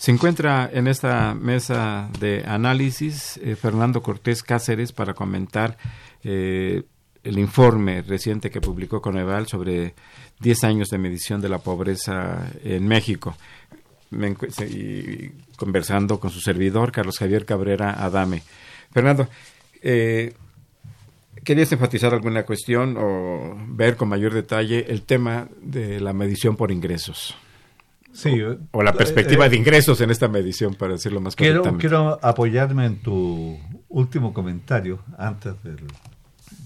[0.00, 5.76] Se encuentra en esta mesa de análisis eh, Fernando Cortés Cáceres para comentar
[6.24, 6.84] eh,
[7.22, 9.92] el informe reciente que publicó Coneval sobre
[10.38, 13.36] 10 años de medición de la pobreza en México.
[14.08, 14.34] Me
[14.70, 18.42] y conversando con su servidor, Carlos Javier Cabrera Adame.
[18.92, 19.28] Fernando,
[19.82, 20.32] eh,
[21.44, 26.72] ¿querías enfatizar alguna cuestión o ver con mayor detalle el tema de la medición por
[26.72, 27.36] ingresos?
[28.12, 28.40] Sí,
[28.72, 32.86] O la perspectiva eh, de ingresos en esta medición, para decirlo más Quiero, quiero apoyarme
[32.86, 33.58] en tu
[33.88, 35.86] último comentario antes del,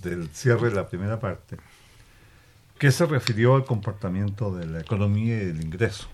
[0.03, 1.57] del cierre de la primera parte,
[2.79, 6.09] que se refirió al comportamiento de la economía y del ingreso.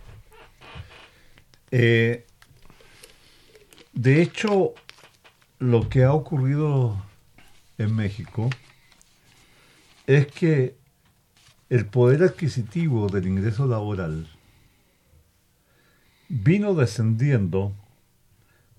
[1.71, 2.27] Eh,
[3.93, 4.75] de hecho,
[5.59, 6.97] lo que ha ocurrido
[7.79, 8.51] en México
[10.07, 10.75] es que
[11.69, 14.29] el poder adquisitivo del ingreso laboral
[16.31, 17.75] vino descendiendo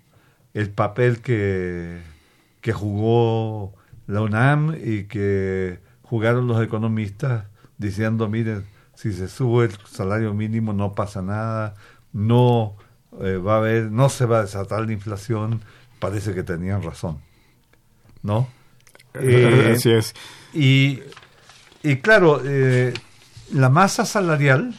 [0.55, 2.01] el papel que,
[2.61, 3.75] que jugó
[4.07, 7.45] la UNAM y que jugaron los economistas
[7.79, 8.65] diciendo, miren,
[8.95, 11.75] si se sube el salario mínimo no pasa nada,
[12.13, 12.75] no
[13.21, 15.61] eh, va a haber, no se va a desatar la inflación,
[15.99, 17.19] parece que tenían razón,
[18.23, 18.49] ¿no?
[19.15, 20.15] Eh, Así es.
[20.53, 21.01] y,
[21.83, 22.95] y claro, eh,
[23.53, 24.75] la masa salarial,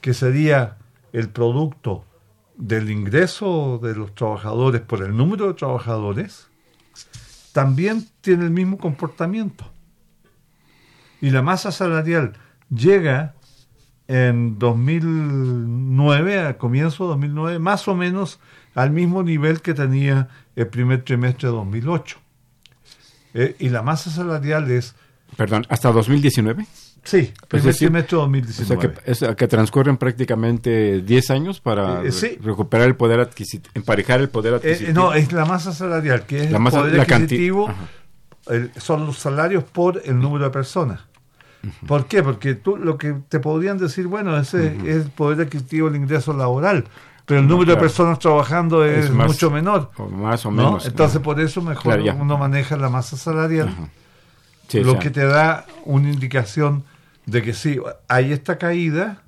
[0.00, 0.76] que sería
[1.12, 2.04] el producto
[2.56, 6.48] del ingreso de los trabajadores por el número de trabajadores,
[7.52, 9.64] también tiene el mismo comportamiento.
[11.20, 12.34] Y la masa salarial
[12.68, 13.34] llega
[14.08, 18.40] en 2009, a comienzo de 2009, más o menos
[18.74, 22.18] al mismo nivel que tenía el primer trimestre de 2008.
[23.34, 24.94] Eh, y la masa salarial es,
[25.36, 26.64] Perdón, ¿hasta 2019?
[27.02, 28.66] sí, primer decir, trimestre de O 2019.
[28.66, 32.28] sea, que, es- que transcurren prácticamente 10 años para Eh, sí.
[32.28, 34.92] re- recuperar el poder adquisitivo, emparejar el poder Eh, adquisitivo.
[34.94, 37.68] no, es la masa salarial, que es La el poder la adquisitivo,
[38.46, 41.00] el- son los salarios por el número de personas.
[41.86, 42.22] ¿Por qué?
[42.22, 46.34] Porque tú lo que te podrían decir, bueno, ese es el poder adquisitivo del ingreso
[46.34, 46.84] laboral,
[47.26, 49.90] pero el número de personas trabajando es, Es más- mucho menor.
[49.96, 50.56] o más o ¿no?
[50.64, 50.86] menos.
[50.86, 53.74] Entonces, por eso mejor Claro, uno maneja la masa salarial.
[54.68, 56.84] Sí, lo que te da una indicación
[57.26, 59.22] de que sí, hay esta caída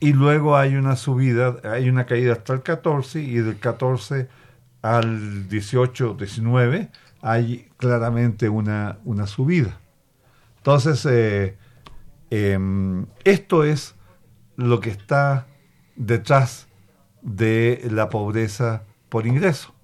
[0.00, 4.28] y luego hay una subida, hay una caída hasta el 14 y del 14
[4.82, 6.90] al 18, 19
[7.22, 9.78] hay claramente una, una subida.
[10.58, 11.56] Entonces, eh,
[12.30, 13.94] em, esto es
[14.56, 15.46] lo que está
[15.96, 16.66] detrás
[17.22, 19.74] de la pobreza por ingreso.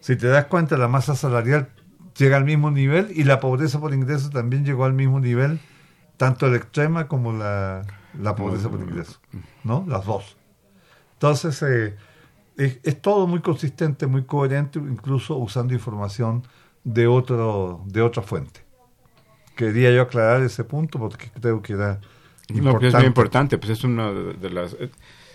[0.00, 1.68] Si te das cuenta, la masa salarial
[2.16, 5.60] llega al mismo nivel y la pobreza por ingreso también llegó al mismo nivel,
[6.16, 7.82] tanto la extrema como la,
[8.18, 9.20] la pobreza por ingreso,
[9.64, 9.84] ¿no?
[9.86, 10.36] Las dos.
[11.14, 11.96] Entonces, eh,
[12.56, 16.42] es, es todo muy consistente, muy coherente, incluso usando información
[16.84, 18.64] de, otro, de otra fuente.
[19.54, 22.00] Quería yo aclarar ese punto porque creo que era
[22.54, 24.76] No, que es muy importante, pues es una de las...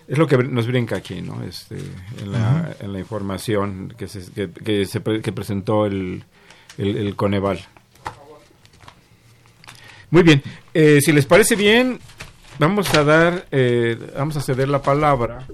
[0.08, 1.42] Es lo que nos brinca aquí, ¿no?
[1.44, 1.78] Este,
[2.22, 6.24] en, la, en la información que se, que, que se pre- que presentó el,
[6.78, 7.60] el, el Coneval.
[10.12, 10.44] Muy bien,
[10.74, 12.00] eh, si les parece bien,
[12.60, 15.48] vamos a dar, eh, vamos a ceder la palabra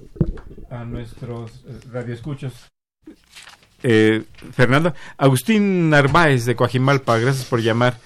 [0.70, 2.54] a nuestros eh, radioescuchos.
[3.84, 4.24] Eh,
[4.54, 7.98] Fernando, Agustín Narváez de Coajimalpa, gracias por llamar.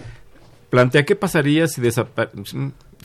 [0.70, 2.30] Plantea qué pasaría si, desapa-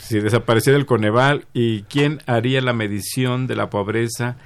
[0.01, 4.37] si desapareciera el Coneval y quién haría la medición de la pobreza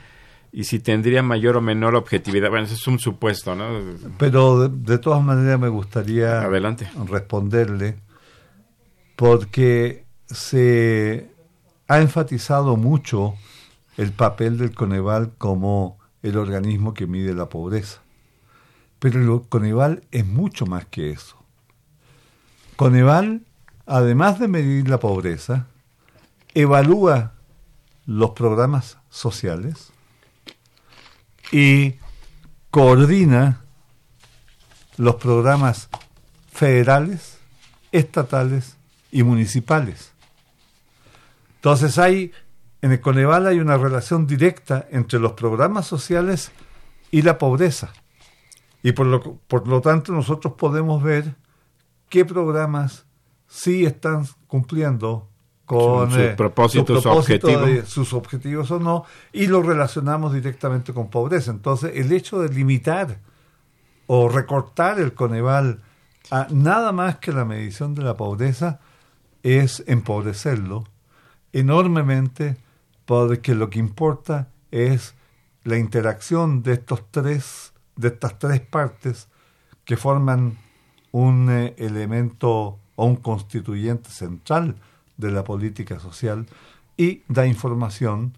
[0.51, 2.49] y si tendría mayor o menor objetividad.
[2.49, 3.67] Bueno, eso es un supuesto, ¿no?
[4.17, 6.89] Pero de, de todas maneras me gustaría Adelante.
[7.09, 7.95] responderle
[9.15, 11.29] porque se
[11.87, 13.35] ha enfatizado mucho
[13.97, 18.01] el papel del Coneval como el organismo que mide la pobreza.
[18.99, 21.37] Pero el Coneval es mucho más que eso.
[22.75, 23.41] Coneval,
[23.85, 25.67] además de medir la pobreza,
[26.53, 27.33] evalúa
[28.05, 29.91] los programas sociales
[31.51, 31.95] y
[32.71, 33.61] coordina
[34.97, 35.89] los programas
[36.51, 37.39] federales,
[37.91, 38.77] estatales
[39.11, 40.13] y municipales.
[41.55, 42.31] Entonces hay,
[42.81, 46.51] en el Coneval hay una relación directa entre los programas sociales
[47.11, 47.91] y la pobreza.
[48.83, 51.35] Y por lo, por lo tanto nosotros podemos ver
[52.09, 53.04] qué programas
[53.47, 55.29] sí están cumpliendo
[55.65, 57.65] con Su- su eh, propósito, su propósito objetivo.
[57.65, 61.51] de sus objetivos o no, y lo relacionamos directamente con pobreza.
[61.51, 63.19] Entonces, el hecho de limitar
[64.07, 65.81] o recortar el Coneval
[66.31, 68.79] a nada más que la medición de la pobreza
[69.41, 70.83] es empobrecerlo
[71.53, 72.57] enormemente
[73.05, 75.15] porque lo que importa es
[75.63, 79.29] la interacción de estos tres de estas tres partes
[79.85, 80.57] que forman
[81.11, 84.75] un eh, elemento o un constituyente central
[85.17, 86.45] de la política social
[86.97, 88.37] y da información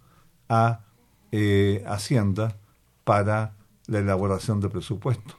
[0.49, 0.81] a
[1.31, 2.55] eh, Hacienda
[3.03, 3.53] para
[3.87, 5.35] la elaboración de presupuesto.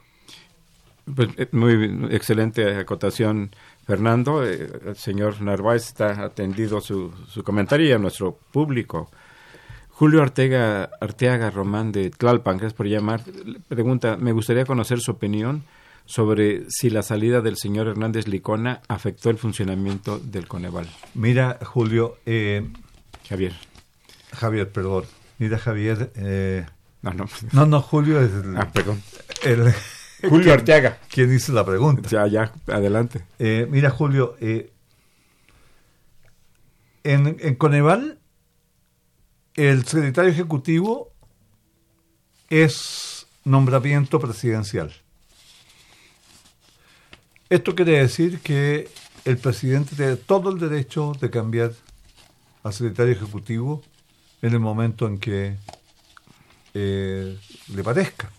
[1.13, 3.51] Pues, eh, muy excelente acotación,
[3.85, 4.45] Fernando.
[4.45, 9.09] Eh, el señor Narváez está atendido su, su comentario y a nuestro público.
[9.89, 13.21] Julio Arteaga, Arteaga Román de Tlalpan, gracias por llamar,
[13.67, 15.63] pregunta, me gustaría conocer su opinión
[16.09, 20.89] sobre si la salida del señor Hernández Licona afectó el funcionamiento del Coneval.
[21.13, 22.67] Mira, Julio, eh,
[23.29, 23.53] Javier.
[24.33, 25.03] Javier, perdón.
[25.37, 26.65] Mira, Javier, eh,
[27.03, 27.25] No, no.
[27.51, 29.03] no, no, Julio es el, Ah, perdón.
[29.43, 29.71] el-
[30.29, 30.97] Julio Arteaga.
[31.09, 32.09] quien hizo la pregunta.
[32.09, 33.23] Ya, ya, adelante.
[33.37, 34.71] Eh, mira, Julio, eh,
[37.03, 38.17] en, en Coneval,
[39.53, 41.13] el secretario ejecutivo
[42.49, 44.91] es nombramiento presidencial.
[47.49, 48.89] Esto quiere decir que
[49.25, 51.71] el presidente tiene todo el derecho de cambiar
[52.63, 53.81] al secretario ejecutivo
[54.41, 55.57] en el momento en que
[56.73, 57.37] eh,
[57.73, 58.29] le parezca,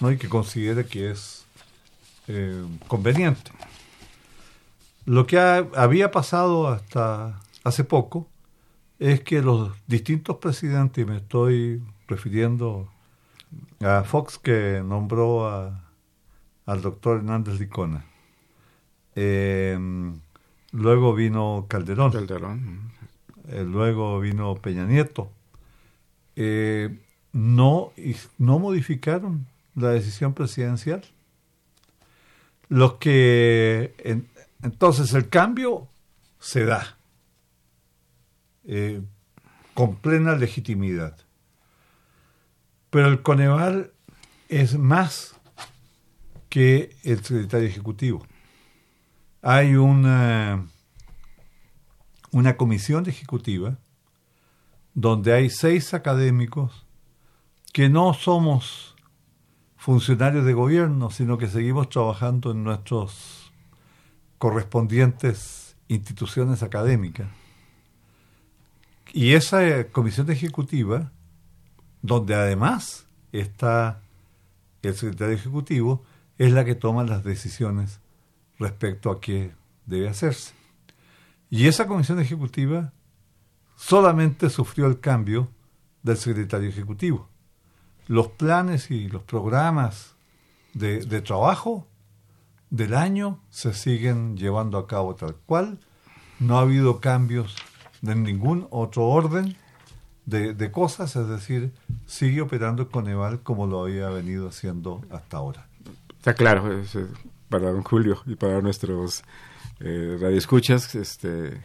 [0.00, 0.10] ¿no?
[0.10, 1.44] y que considere que es
[2.26, 3.52] eh, conveniente.
[5.06, 8.28] Lo que ha- había pasado hasta hace poco
[8.98, 12.88] es que los distintos presidentes, y me estoy refiriendo
[13.80, 15.84] a Fox que nombró a-
[16.66, 18.04] al doctor Hernández Licona,
[19.16, 19.78] eh,
[20.72, 22.90] luego vino Calderón, Calderón.
[23.48, 25.30] eh, luego vino Peña Nieto,
[26.36, 26.98] eh,
[27.32, 27.92] no,
[28.38, 31.02] no modificaron la decisión presidencial.
[32.68, 34.26] Los que en-
[34.62, 35.88] entonces el cambio
[36.40, 36.96] se da
[38.66, 39.02] eh,
[39.74, 41.16] con plena legitimidad.
[42.90, 43.90] Pero el Coneval
[44.48, 45.34] es más
[46.48, 48.24] que el secretario ejecutivo.
[49.46, 50.64] Hay una,
[52.30, 53.76] una comisión ejecutiva
[54.94, 56.86] donde hay seis académicos
[57.74, 58.96] que no somos
[59.76, 63.52] funcionarios de gobierno, sino que seguimos trabajando en nuestros
[64.38, 67.28] correspondientes instituciones académicas.
[69.12, 71.12] Y esa eh, comisión ejecutiva,
[72.00, 74.00] donde además está
[74.80, 76.02] el secretario ejecutivo,
[76.38, 78.00] es la que toma las decisiones
[78.64, 79.52] respecto a qué
[79.84, 80.54] debe hacerse.
[81.50, 82.92] Y esa comisión ejecutiva
[83.76, 85.48] solamente sufrió el cambio
[86.02, 87.28] del secretario ejecutivo.
[88.06, 90.14] Los planes y los programas
[90.72, 91.86] de, trabajo
[92.70, 95.78] del año se siguen llevando a cabo tal cual.
[96.40, 97.54] No ha habido cambios
[98.00, 99.56] de ningún otro orden
[100.26, 101.72] de, cosas, es decir,
[102.06, 105.68] sigue operando Coneval como lo había venido haciendo hasta ahora.
[106.18, 106.82] Está claro,
[107.58, 109.22] para don Julio y para nuestros
[109.80, 111.60] eh, radioescuchas, este,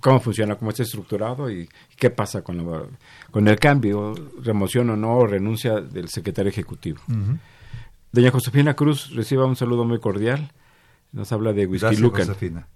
[0.00, 1.68] cómo funciona, cómo está estructurado y
[1.98, 2.84] qué pasa con, la-
[3.30, 7.00] con el cambio, remoción o no, o renuncia del secretario ejecutivo.
[8.12, 10.50] Doña Josefina Cruz reciba un saludo muy cordial.
[11.12, 12.26] Nos habla de Whisky Lucan.
[12.26, 12.66] Josefina.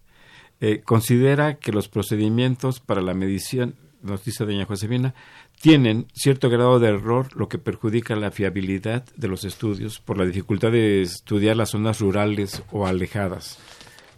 [0.60, 5.14] Eh, considera que los procedimientos para la medición, nos dice doña Josefina,
[5.60, 10.24] tienen cierto grado de error, lo que perjudica la fiabilidad de los estudios por la
[10.24, 13.58] dificultad de estudiar las zonas rurales o alejadas.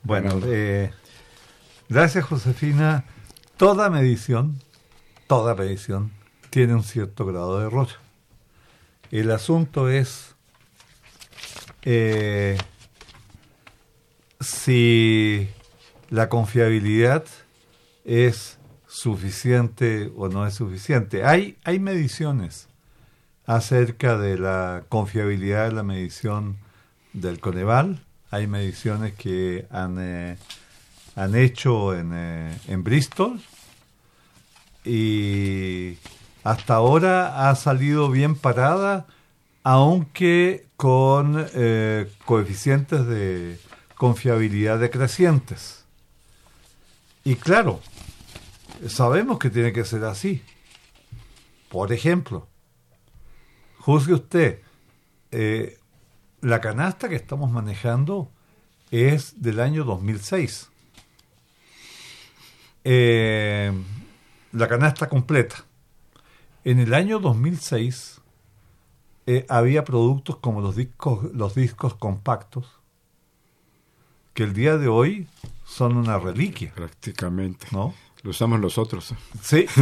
[0.04, 0.92] Bueno, eh,
[1.88, 3.04] gracias Josefina.
[3.56, 4.60] Toda medición,
[5.26, 6.12] toda medición
[6.50, 7.88] tiene un cierto grado de error.
[9.10, 10.36] El asunto es
[11.82, 12.56] eh,
[14.40, 15.48] si
[16.08, 17.24] la confiabilidad
[18.04, 18.58] es
[18.92, 21.24] suficiente o no es suficiente.
[21.24, 22.68] Hay, hay mediciones
[23.46, 26.58] acerca de la confiabilidad de la medición
[27.14, 28.04] del Coneval.
[28.30, 30.36] Hay mediciones que han, eh,
[31.16, 33.40] han hecho en, eh, en Bristol
[34.84, 35.96] y
[36.44, 39.06] hasta ahora ha salido bien parada,
[39.62, 43.58] aunque con eh, coeficientes de
[43.96, 45.84] confiabilidad decrecientes.
[47.24, 47.80] Y claro,
[48.88, 50.42] sabemos que tiene que ser así.
[51.68, 52.48] Por ejemplo,
[53.78, 54.60] juzgue usted,
[55.30, 55.78] eh,
[56.40, 58.30] la canasta que estamos manejando
[58.90, 60.68] es del año 2006.
[62.84, 63.72] Eh,
[64.52, 65.64] la canasta completa.
[66.64, 68.20] En el año 2006
[69.26, 72.80] eh, había productos como los discos, los discos compactos,
[74.34, 75.28] que el día de hoy
[75.64, 77.66] son una reliquia, Prácticamente.
[77.70, 77.94] ¿no?
[78.22, 79.14] Lo usamos nosotros.
[79.42, 79.66] Sí.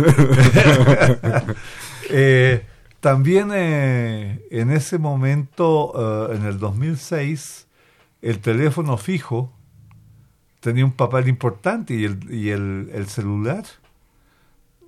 [2.12, 2.66] Eh,
[2.98, 7.68] también eh, en ese momento, eh, en el 2006,
[8.20, 9.52] el teléfono fijo
[10.58, 13.62] tenía un papel importante y el, y el, el celular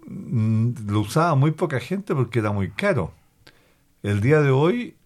[0.05, 3.13] mm, lo usaba muy poca gente porque era muy caro.
[4.03, 4.97] El día de hoy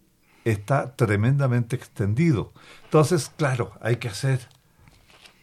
[0.47, 2.53] está tremendamente extendido.
[2.84, 4.49] Entonces, claro, hay que hacer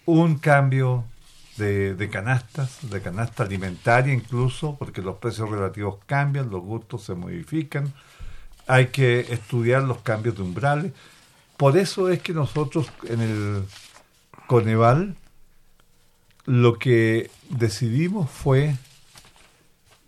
[0.05, 1.05] un cambio
[1.57, 7.93] de, canastas, de canasta alimentaria incluso, porque los precios relativos cambian, los gustos se modifican.
[8.67, 10.93] Hay que estudiar los cambios de umbrales.
[11.57, 13.63] Por eso es que nosotros en el
[14.47, 15.15] Coneval
[16.45, 18.75] lo que decidimos fue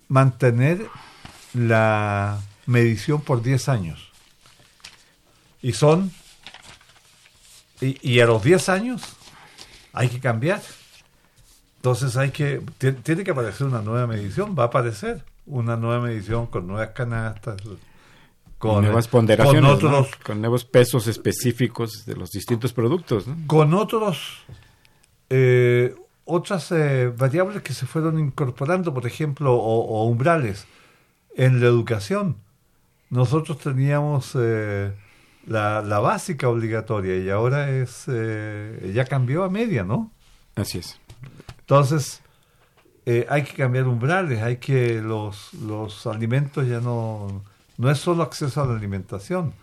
[0.08, 0.86] mantener
[1.54, 4.12] la medición por 10 años.
[5.62, 6.12] Y son...
[7.82, 9.02] Y, y a los 10 años
[9.94, 10.62] hay que cambiar.
[11.86, 12.64] Entonces hay que...
[12.80, 14.56] ti- Tiene que aparecer una nueva medición.
[14.58, 17.58] Va a aparecer una nueva medición con nuevas canastas.
[18.58, 19.98] Con nuevas ponderaciones, con ¿no?
[20.00, 23.28] otros con nuevos pesos específicos de los distintos productos.
[23.28, 23.36] ¿no?
[23.46, 24.40] con otros
[25.30, 30.66] eh, otras eh, variables que se fueron incorporando, por ejemplo, o, o umbrales
[31.36, 32.38] en la educación.
[33.12, 34.92] Nosotros teníamos eh,
[35.46, 40.10] la, la básica obligatoria y ahora es eh, ya cambió a media, ¿no?
[40.56, 41.00] Así es.
[41.66, 42.22] Entonces
[43.06, 47.44] eh, hay que cambiar umbrales, hay que los los alimentos ya no
[47.78, 49.54] no es solo acceso a la alimentación,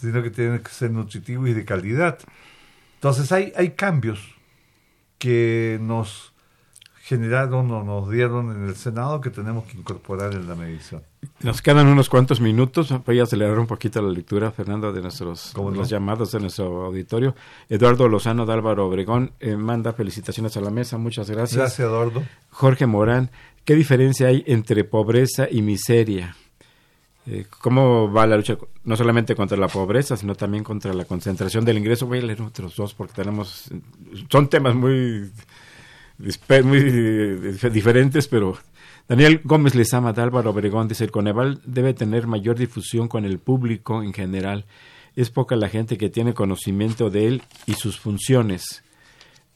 [0.00, 2.18] sino que tienen que ser nutritivos y de calidad.
[2.94, 4.20] Entonces hay, hay cambios
[5.18, 6.32] que nos
[7.02, 11.02] generaron o nos dieron en el Senado que tenemos que incorporar en la medición.
[11.40, 12.92] Nos quedan unos cuantos minutos.
[13.04, 15.54] Voy a acelerar un poquito la lectura, Fernando, de nuestros
[15.88, 17.34] llamados de nuestro auditorio.
[17.68, 20.98] Eduardo Lozano de Álvaro Obregón eh, manda felicitaciones a la mesa.
[20.98, 21.56] Muchas gracias.
[21.56, 22.22] Gracias, Eduardo.
[22.50, 23.30] Jorge Morán,
[23.64, 26.36] ¿qué diferencia hay entre pobreza y miseria?
[27.26, 31.64] Eh, ¿Cómo va la lucha no solamente contra la pobreza, sino también contra la concentración
[31.64, 32.06] del ingreso?
[32.06, 33.70] Voy a leer otros dos porque tenemos,
[34.30, 35.30] son temas muy
[36.18, 38.56] eh, diferentes, pero
[39.06, 43.38] Daniel Gómez Lezama de Álvaro Obregón dice, el Coneval debe tener mayor difusión con el
[43.38, 44.64] público en general.
[45.14, 48.82] Es poca la gente que tiene conocimiento de él y sus funciones.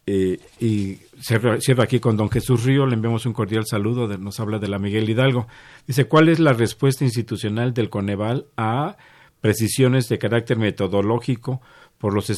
[0.07, 4.59] Eh, y cierro, aquí con don Jesús Río, le enviamos un cordial saludo, nos habla
[4.59, 5.47] de la Miguel Hidalgo.
[5.87, 8.99] Dice, ¿cuál es la respuesta institucional del Coneval a
[9.41, 11.63] precisiones de carácter metodológico
[11.97, 12.31] por los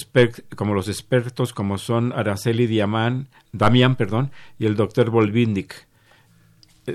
[0.54, 4.30] como los expertos como son Araceli Diamán, Damián perdón,
[4.60, 5.89] y el doctor Volvindic?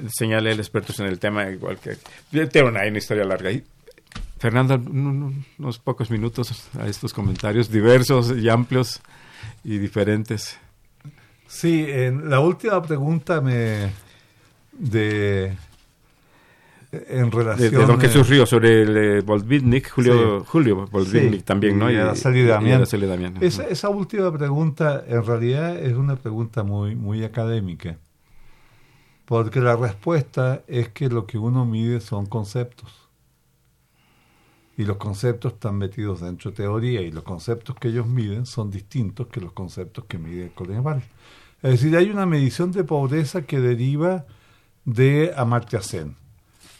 [0.09, 1.97] Señala el expertos en el tema, igual que...
[2.47, 3.63] Tiene una, una historia larga ahí.
[4.39, 9.01] Fernando, un- un- unos pocos minutos a estos comentarios diversos y amplios
[9.63, 10.57] y diferentes.
[11.47, 13.89] Sí, en la última pregunta me
[14.73, 15.53] de
[16.91, 20.45] en De, relación de don eh, Jesús Río sobre el eh, Volvitnik, Julio, Sí.
[20.49, 21.91] Julio Volvitnik Sí, también, ¿no?
[21.91, 22.83] y Araceli Damián.
[22.83, 23.37] Damián.
[23.41, 27.97] Esa, esa última pregunta en realidad es una pregunta muy, muy académica,
[29.26, 32.91] porque la respuesta es que lo que uno mide son conceptos.
[34.78, 38.69] Y los conceptos están metidos dentro de teoría y los conceptos que ellos miden son
[38.69, 41.01] distintos que los conceptos que mide el Coneval.
[41.63, 44.26] Es decir, hay una medición de pobreza que deriva
[44.84, 46.15] de Amartya Sen.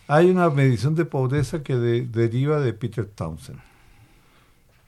[0.08, 3.60] Hay una medición de pobreza que de- deriva de Peter Townsend.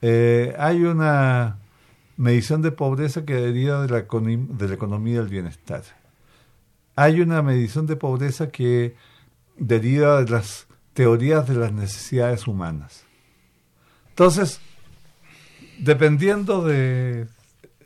[0.01, 1.57] Eh, hay una
[2.17, 5.81] medición de pobreza que deriva de la economía del bienestar.
[6.97, 8.95] Hay una medición de pobreza que
[9.57, 13.05] deriva de las teorías de las necesidades humanas.
[14.09, 14.59] Entonces,
[15.79, 17.27] dependiendo de,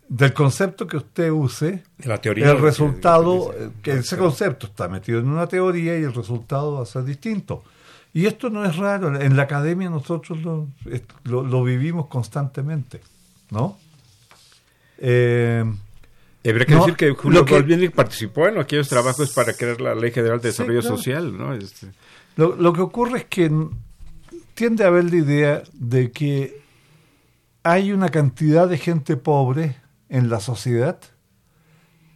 [0.07, 2.49] del concepto que usted use, De la teoría.
[2.51, 6.76] el resultado, que- eh, que ese concepto está metido en una teoría y el resultado
[6.76, 7.64] va a ser distinto.
[8.14, 10.68] Y esto no es raro, en la academia nosotros lo,
[11.24, 13.01] lo vivimos constantemente,
[13.49, 13.78] ¿no?
[14.97, 15.66] Eh,
[16.43, 20.11] Habría que No, decir que Julio Volvitnik participó en aquellos trabajos para crear la Ley
[20.11, 20.97] General de Sí, Desarrollo claro.
[20.97, 21.53] Social, ¿no?
[21.53, 21.87] Este,
[22.35, 23.51] Lo, lo que ocurre es que
[24.55, 26.61] tiende a haber la idea de que
[27.63, 29.75] hay una cantidad de gente pobre
[30.09, 30.99] en la sociedad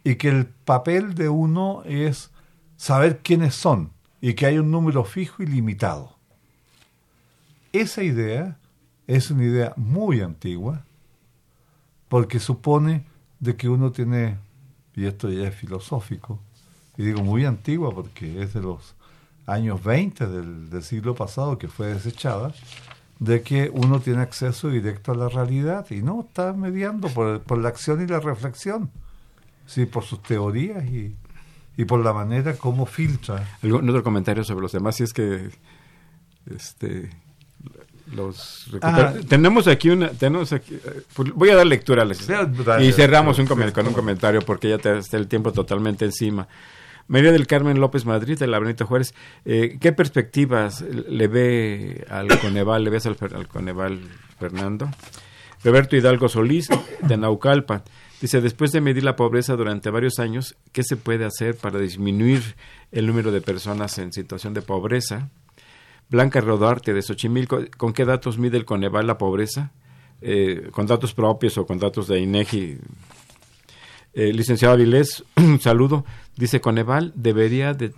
[0.02, 2.30] y que el papel de uno es
[2.76, 6.16] saber quiénes son y que hay un número fijo y limitado.
[7.72, 8.58] Esa idea
[9.06, 10.84] es una idea muy antigua
[12.08, 13.04] porque supone
[13.46, 14.36] de que uno tiene,
[14.94, 16.40] y esto ya es filosófico,
[16.98, 18.94] y digo muy antigua porque es de los
[19.46, 22.52] años 20 del, siglo pasado que fue desechada,
[23.20, 27.58] de que uno tiene acceso directo a la realidad y no está mediando por, por
[27.58, 28.90] la acción y la reflexión,
[29.64, 31.14] sí, por sus teorías y,
[31.76, 33.46] y por la manera como filtra.
[33.62, 34.96] ¿Algún otro comentario sobre los demás?
[34.96, 35.50] Si es que
[36.46, 37.10] este
[38.14, 39.14] los Ah.
[39.28, 42.04] tenemos aquí una tenemos aquí eh, pues, voy a dar lectura
[42.64, 45.52] dale, y cerramos un sí, comen- con un comentario porque ya te está el tiempo
[45.52, 46.46] totalmente encima.
[47.08, 52.26] María del Carmen López Madrid de la Benito Juárez eh, ¿qué perspectivas le ve al
[52.40, 54.00] Coneval le ves al, al Coneval
[54.40, 54.90] Fernando
[55.64, 56.68] Roberto Hidalgo Solís
[57.02, 57.82] de Naucalpan
[58.20, 62.56] dice después de medir la pobreza durante varios años ¿qué se puede hacer para disminuir
[62.90, 65.28] el número de personas en situación de pobreza?
[66.08, 69.72] Blanca Rodarte de Xochimilco, ¿con qué datos mide el Coneval la pobreza?
[70.20, 72.78] Eh, ¿Con datos propios o con datos de INEGI?
[74.14, 75.24] Eh, licenciado Avilés,
[75.60, 76.04] saludo.
[76.36, 77.92] Dice, Coneval debería, de-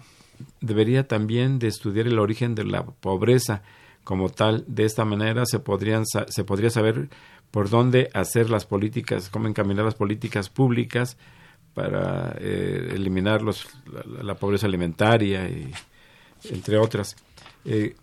[0.61, 3.63] debería también de estudiar el origen de la pobreza
[4.05, 4.65] como tal.
[4.67, 7.09] De esta manera se, podrían, se podría saber
[7.51, 11.17] por dónde hacer las políticas, cómo encaminar las políticas públicas
[11.75, 13.69] para eh, eliminar los,
[14.23, 15.71] la pobreza alimentaria y
[16.51, 17.17] entre otras.
[17.71, 17.97] Eh,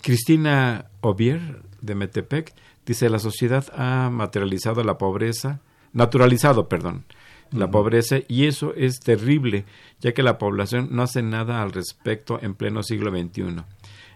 [0.00, 2.54] Cristina Ovier de Metepec
[2.86, 5.60] dice la sociedad ha materializado la pobreza,
[5.92, 7.04] naturalizado, perdón,
[7.52, 9.66] la pobreza y eso es terrible,
[10.00, 13.62] ya que la población no hace nada al respecto en pleno siglo XXI.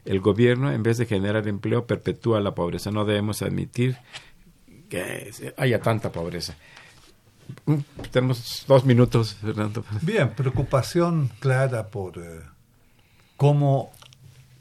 [0.07, 2.91] El gobierno, en vez de generar empleo, perpetúa la pobreza.
[2.91, 3.99] No debemos admitir
[4.89, 6.57] que haya tanta pobreza.
[7.67, 7.77] Mm,
[8.11, 9.85] Tenemos dos minutos, Fernando.
[10.01, 12.41] Bien, preocupación clara por eh,
[13.37, 13.93] cómo,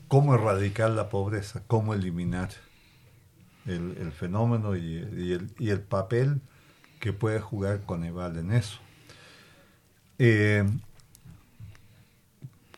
[0.08, 2.50] cómo erradicar la pobreza, cómo eliminar
[3.66, 6.42] el, fenómeno y, y el, y el papel
[7.00, 8.80] que puede jugar Coneval en eso.
[10.20, 10.66] Eh,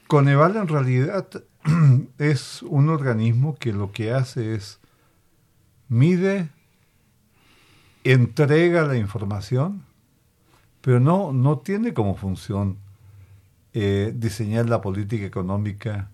[0.08, 1.28] Coneval en realidad
[2.18, 4.80] es un organismo que lo que hace es
[5.88, 6.50] mide,
[8.04, 9.84] entrega la información,
[10.82, 12.78] pero no, no tiene como función
[13.74, 16.10] eh, diseñar la política económica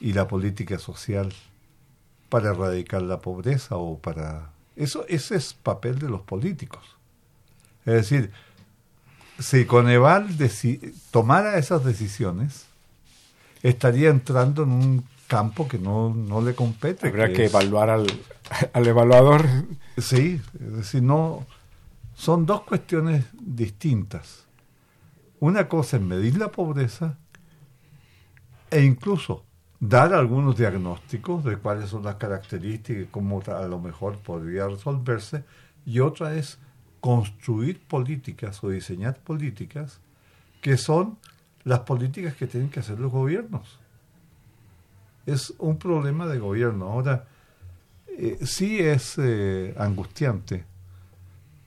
[0.00, 1.32] y la política social
[2.28, 4.50] para erradicar la pobreza o para...
[4.74, 6.84] Eso, ese es papel de los políticos.
[7.86, 8.30] Es decir,
[9.38, 12.66] si Coneval deci- tomara esas decisiones,
[13.62, 17.08] estaría entrando en un campo que no, no le compete.
[17.08, 18.06] Habrá que es- evaluar al,
[18.72, 19.46] al evaluador.
[19.96, 21.46] Sí, es decir, no
[22.14, 24.44] son dos cuestiones distintas.
[25.40, 27.16] Una cosa es medir la pobreza
[28.70, 29.44] e incluso
[29.80, 35.44] dar algunos diagnósticos de cuáles son las características y cómo a lo mejor podría resolverse,
[35.84, 36.58] y otra es
[37.00, 40.00] construir políticas o diseñar políticas
[40.60, 41.18] que son
[41.64, 43.78] las políticas que tienen que hacer los gobiernos.
[45.26, 46.86] Es un problema de gobierno.
[46.86, 47.26] Ahora,
[48.08, 50.64] eh, sí es eh, angustiante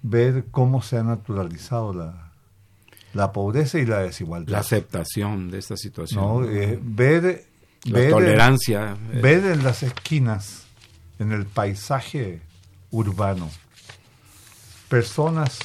[0.01, 2.31] ver cómo se ha naturalizado la,
[3.13, 4.51] la pobreza y la desigualdad.
[4.51, 6.23] La aceptación de esta situación.
[6.23, 6.43] ¿no?
[6.45, 7.45] Eh, ver,
[7.85, 8.97] la ver, tolerancia.
[9.13, 10.65] eh, ver en las esquinas,
[11.19, 12.41] en el paisaje
[12.91, 13.49] urbano,
[14.87, 15.59] personas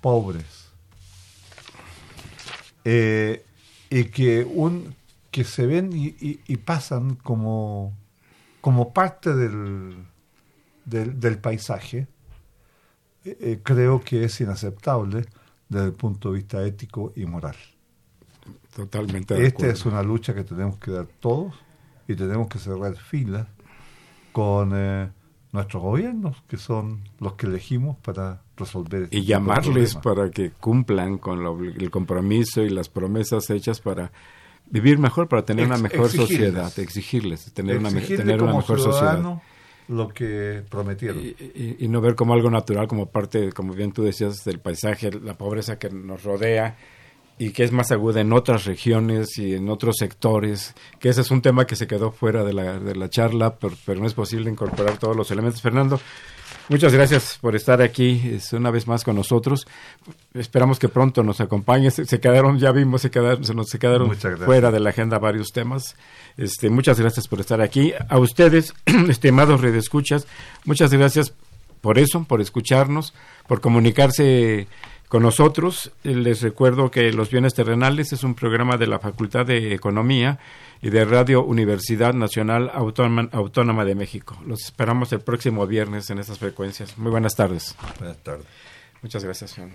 [0.00, 0.68] pobres
[2.84, 3.44] eh,
[3.90, 4.94] y que un
[5.30, 7.96] que se ven y, y- y pasan como
[8.60, 9.96] como parte del
[10.84, 12.06] del, del paisaje
[13.24, 15.26] eh, eh, creo que es inaceptable
[15.68, 17.56] desde el punto de vista ético y moral.
[18.76, 19.72] Totalmente de Esta acuerdo.
[19.74, 21.54] es una lucha que tenemos que dar todos
[22.06, 23.46] y tenemos que cerrar filas
[24.32, 25.08] con eh,
[25.52, 31.18] nuestros gobiernos, que son los que elegimos para resolver este y llamarles para que cumplan
[31.18, 34.12] con lo- el compromiso y las promesas hechas para
[34.70, 36.28] vivir mejor, para tener una mejor exigirles.
[36.28, 39.40] sociedad, exigirles, tener una, tener una mejor sociedad.
[39.88, 41.18] lo que prometieron.
[41.22, 44.58] Y, y- y no ver como algo natural, como parte, como bien tú decías, del
[44.58, 46.76] paisaje, la pobreza que nos rodea
[47.38, 51.30] y que es más aguda en otras regiones y en otros sectores, que ese es
[51.30, 54.14] un tema que se quedó fuera de la, de la charla, pero, pero no es
[54.14, 55.60] posible incorporar todos los elementos.
[55.60, 56.00] Fernando,
[56.70, 59.66] muchas gracias por estar aquí es, una vez más con nosotros.
[60.32, 61.94] Esperamos que pronto nos acompañes.
[61.94, 65.52] Se, quedaron, ya vimos, se quedaron, se nos se quedaron fuera de la agenda varios
[65.52, 65.94] temas.
[66.38, 67.92] Este, muchas gracias por estar aquí.
[68.08, 68.72] A ustedes,
[69.08, 70.26] estimados redescuchas,
[70.64, 71.34] muchas gracias
[71.82, 73.14] por eso, por escucharnos,
[73.46, 74.66] por comunicarse
[75.08, 75.92] con nosotros.
[76.02, 80.38] Les recuerdo que Los Bienes Terrenales es un programa de la Facultad de Economía
[80.82, 84.36] y de Radio Universidad Nacional Autónoma, Autónoma de México.
[84.46, 86.98] Los esperamos el próximo viernes en estas frecuencias.
[86.98, 87.74] Muy buenas tardes.
[87.98, 88.46] Buenas tardes.
[89.02, 89.70] Muchas gracias, señor.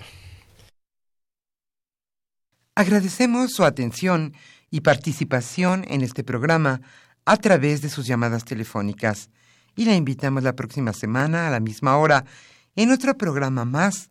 [2.76, 4.34] Agradecemos su atención
[4.70, 6.82] y participación en este programa
[7.26, 9.30] a través de sus llamadas telefónicas
[9.76, 12.26] y la invitamos la próxima semana a la misma hora
[12.76, 14.11] en otro programa más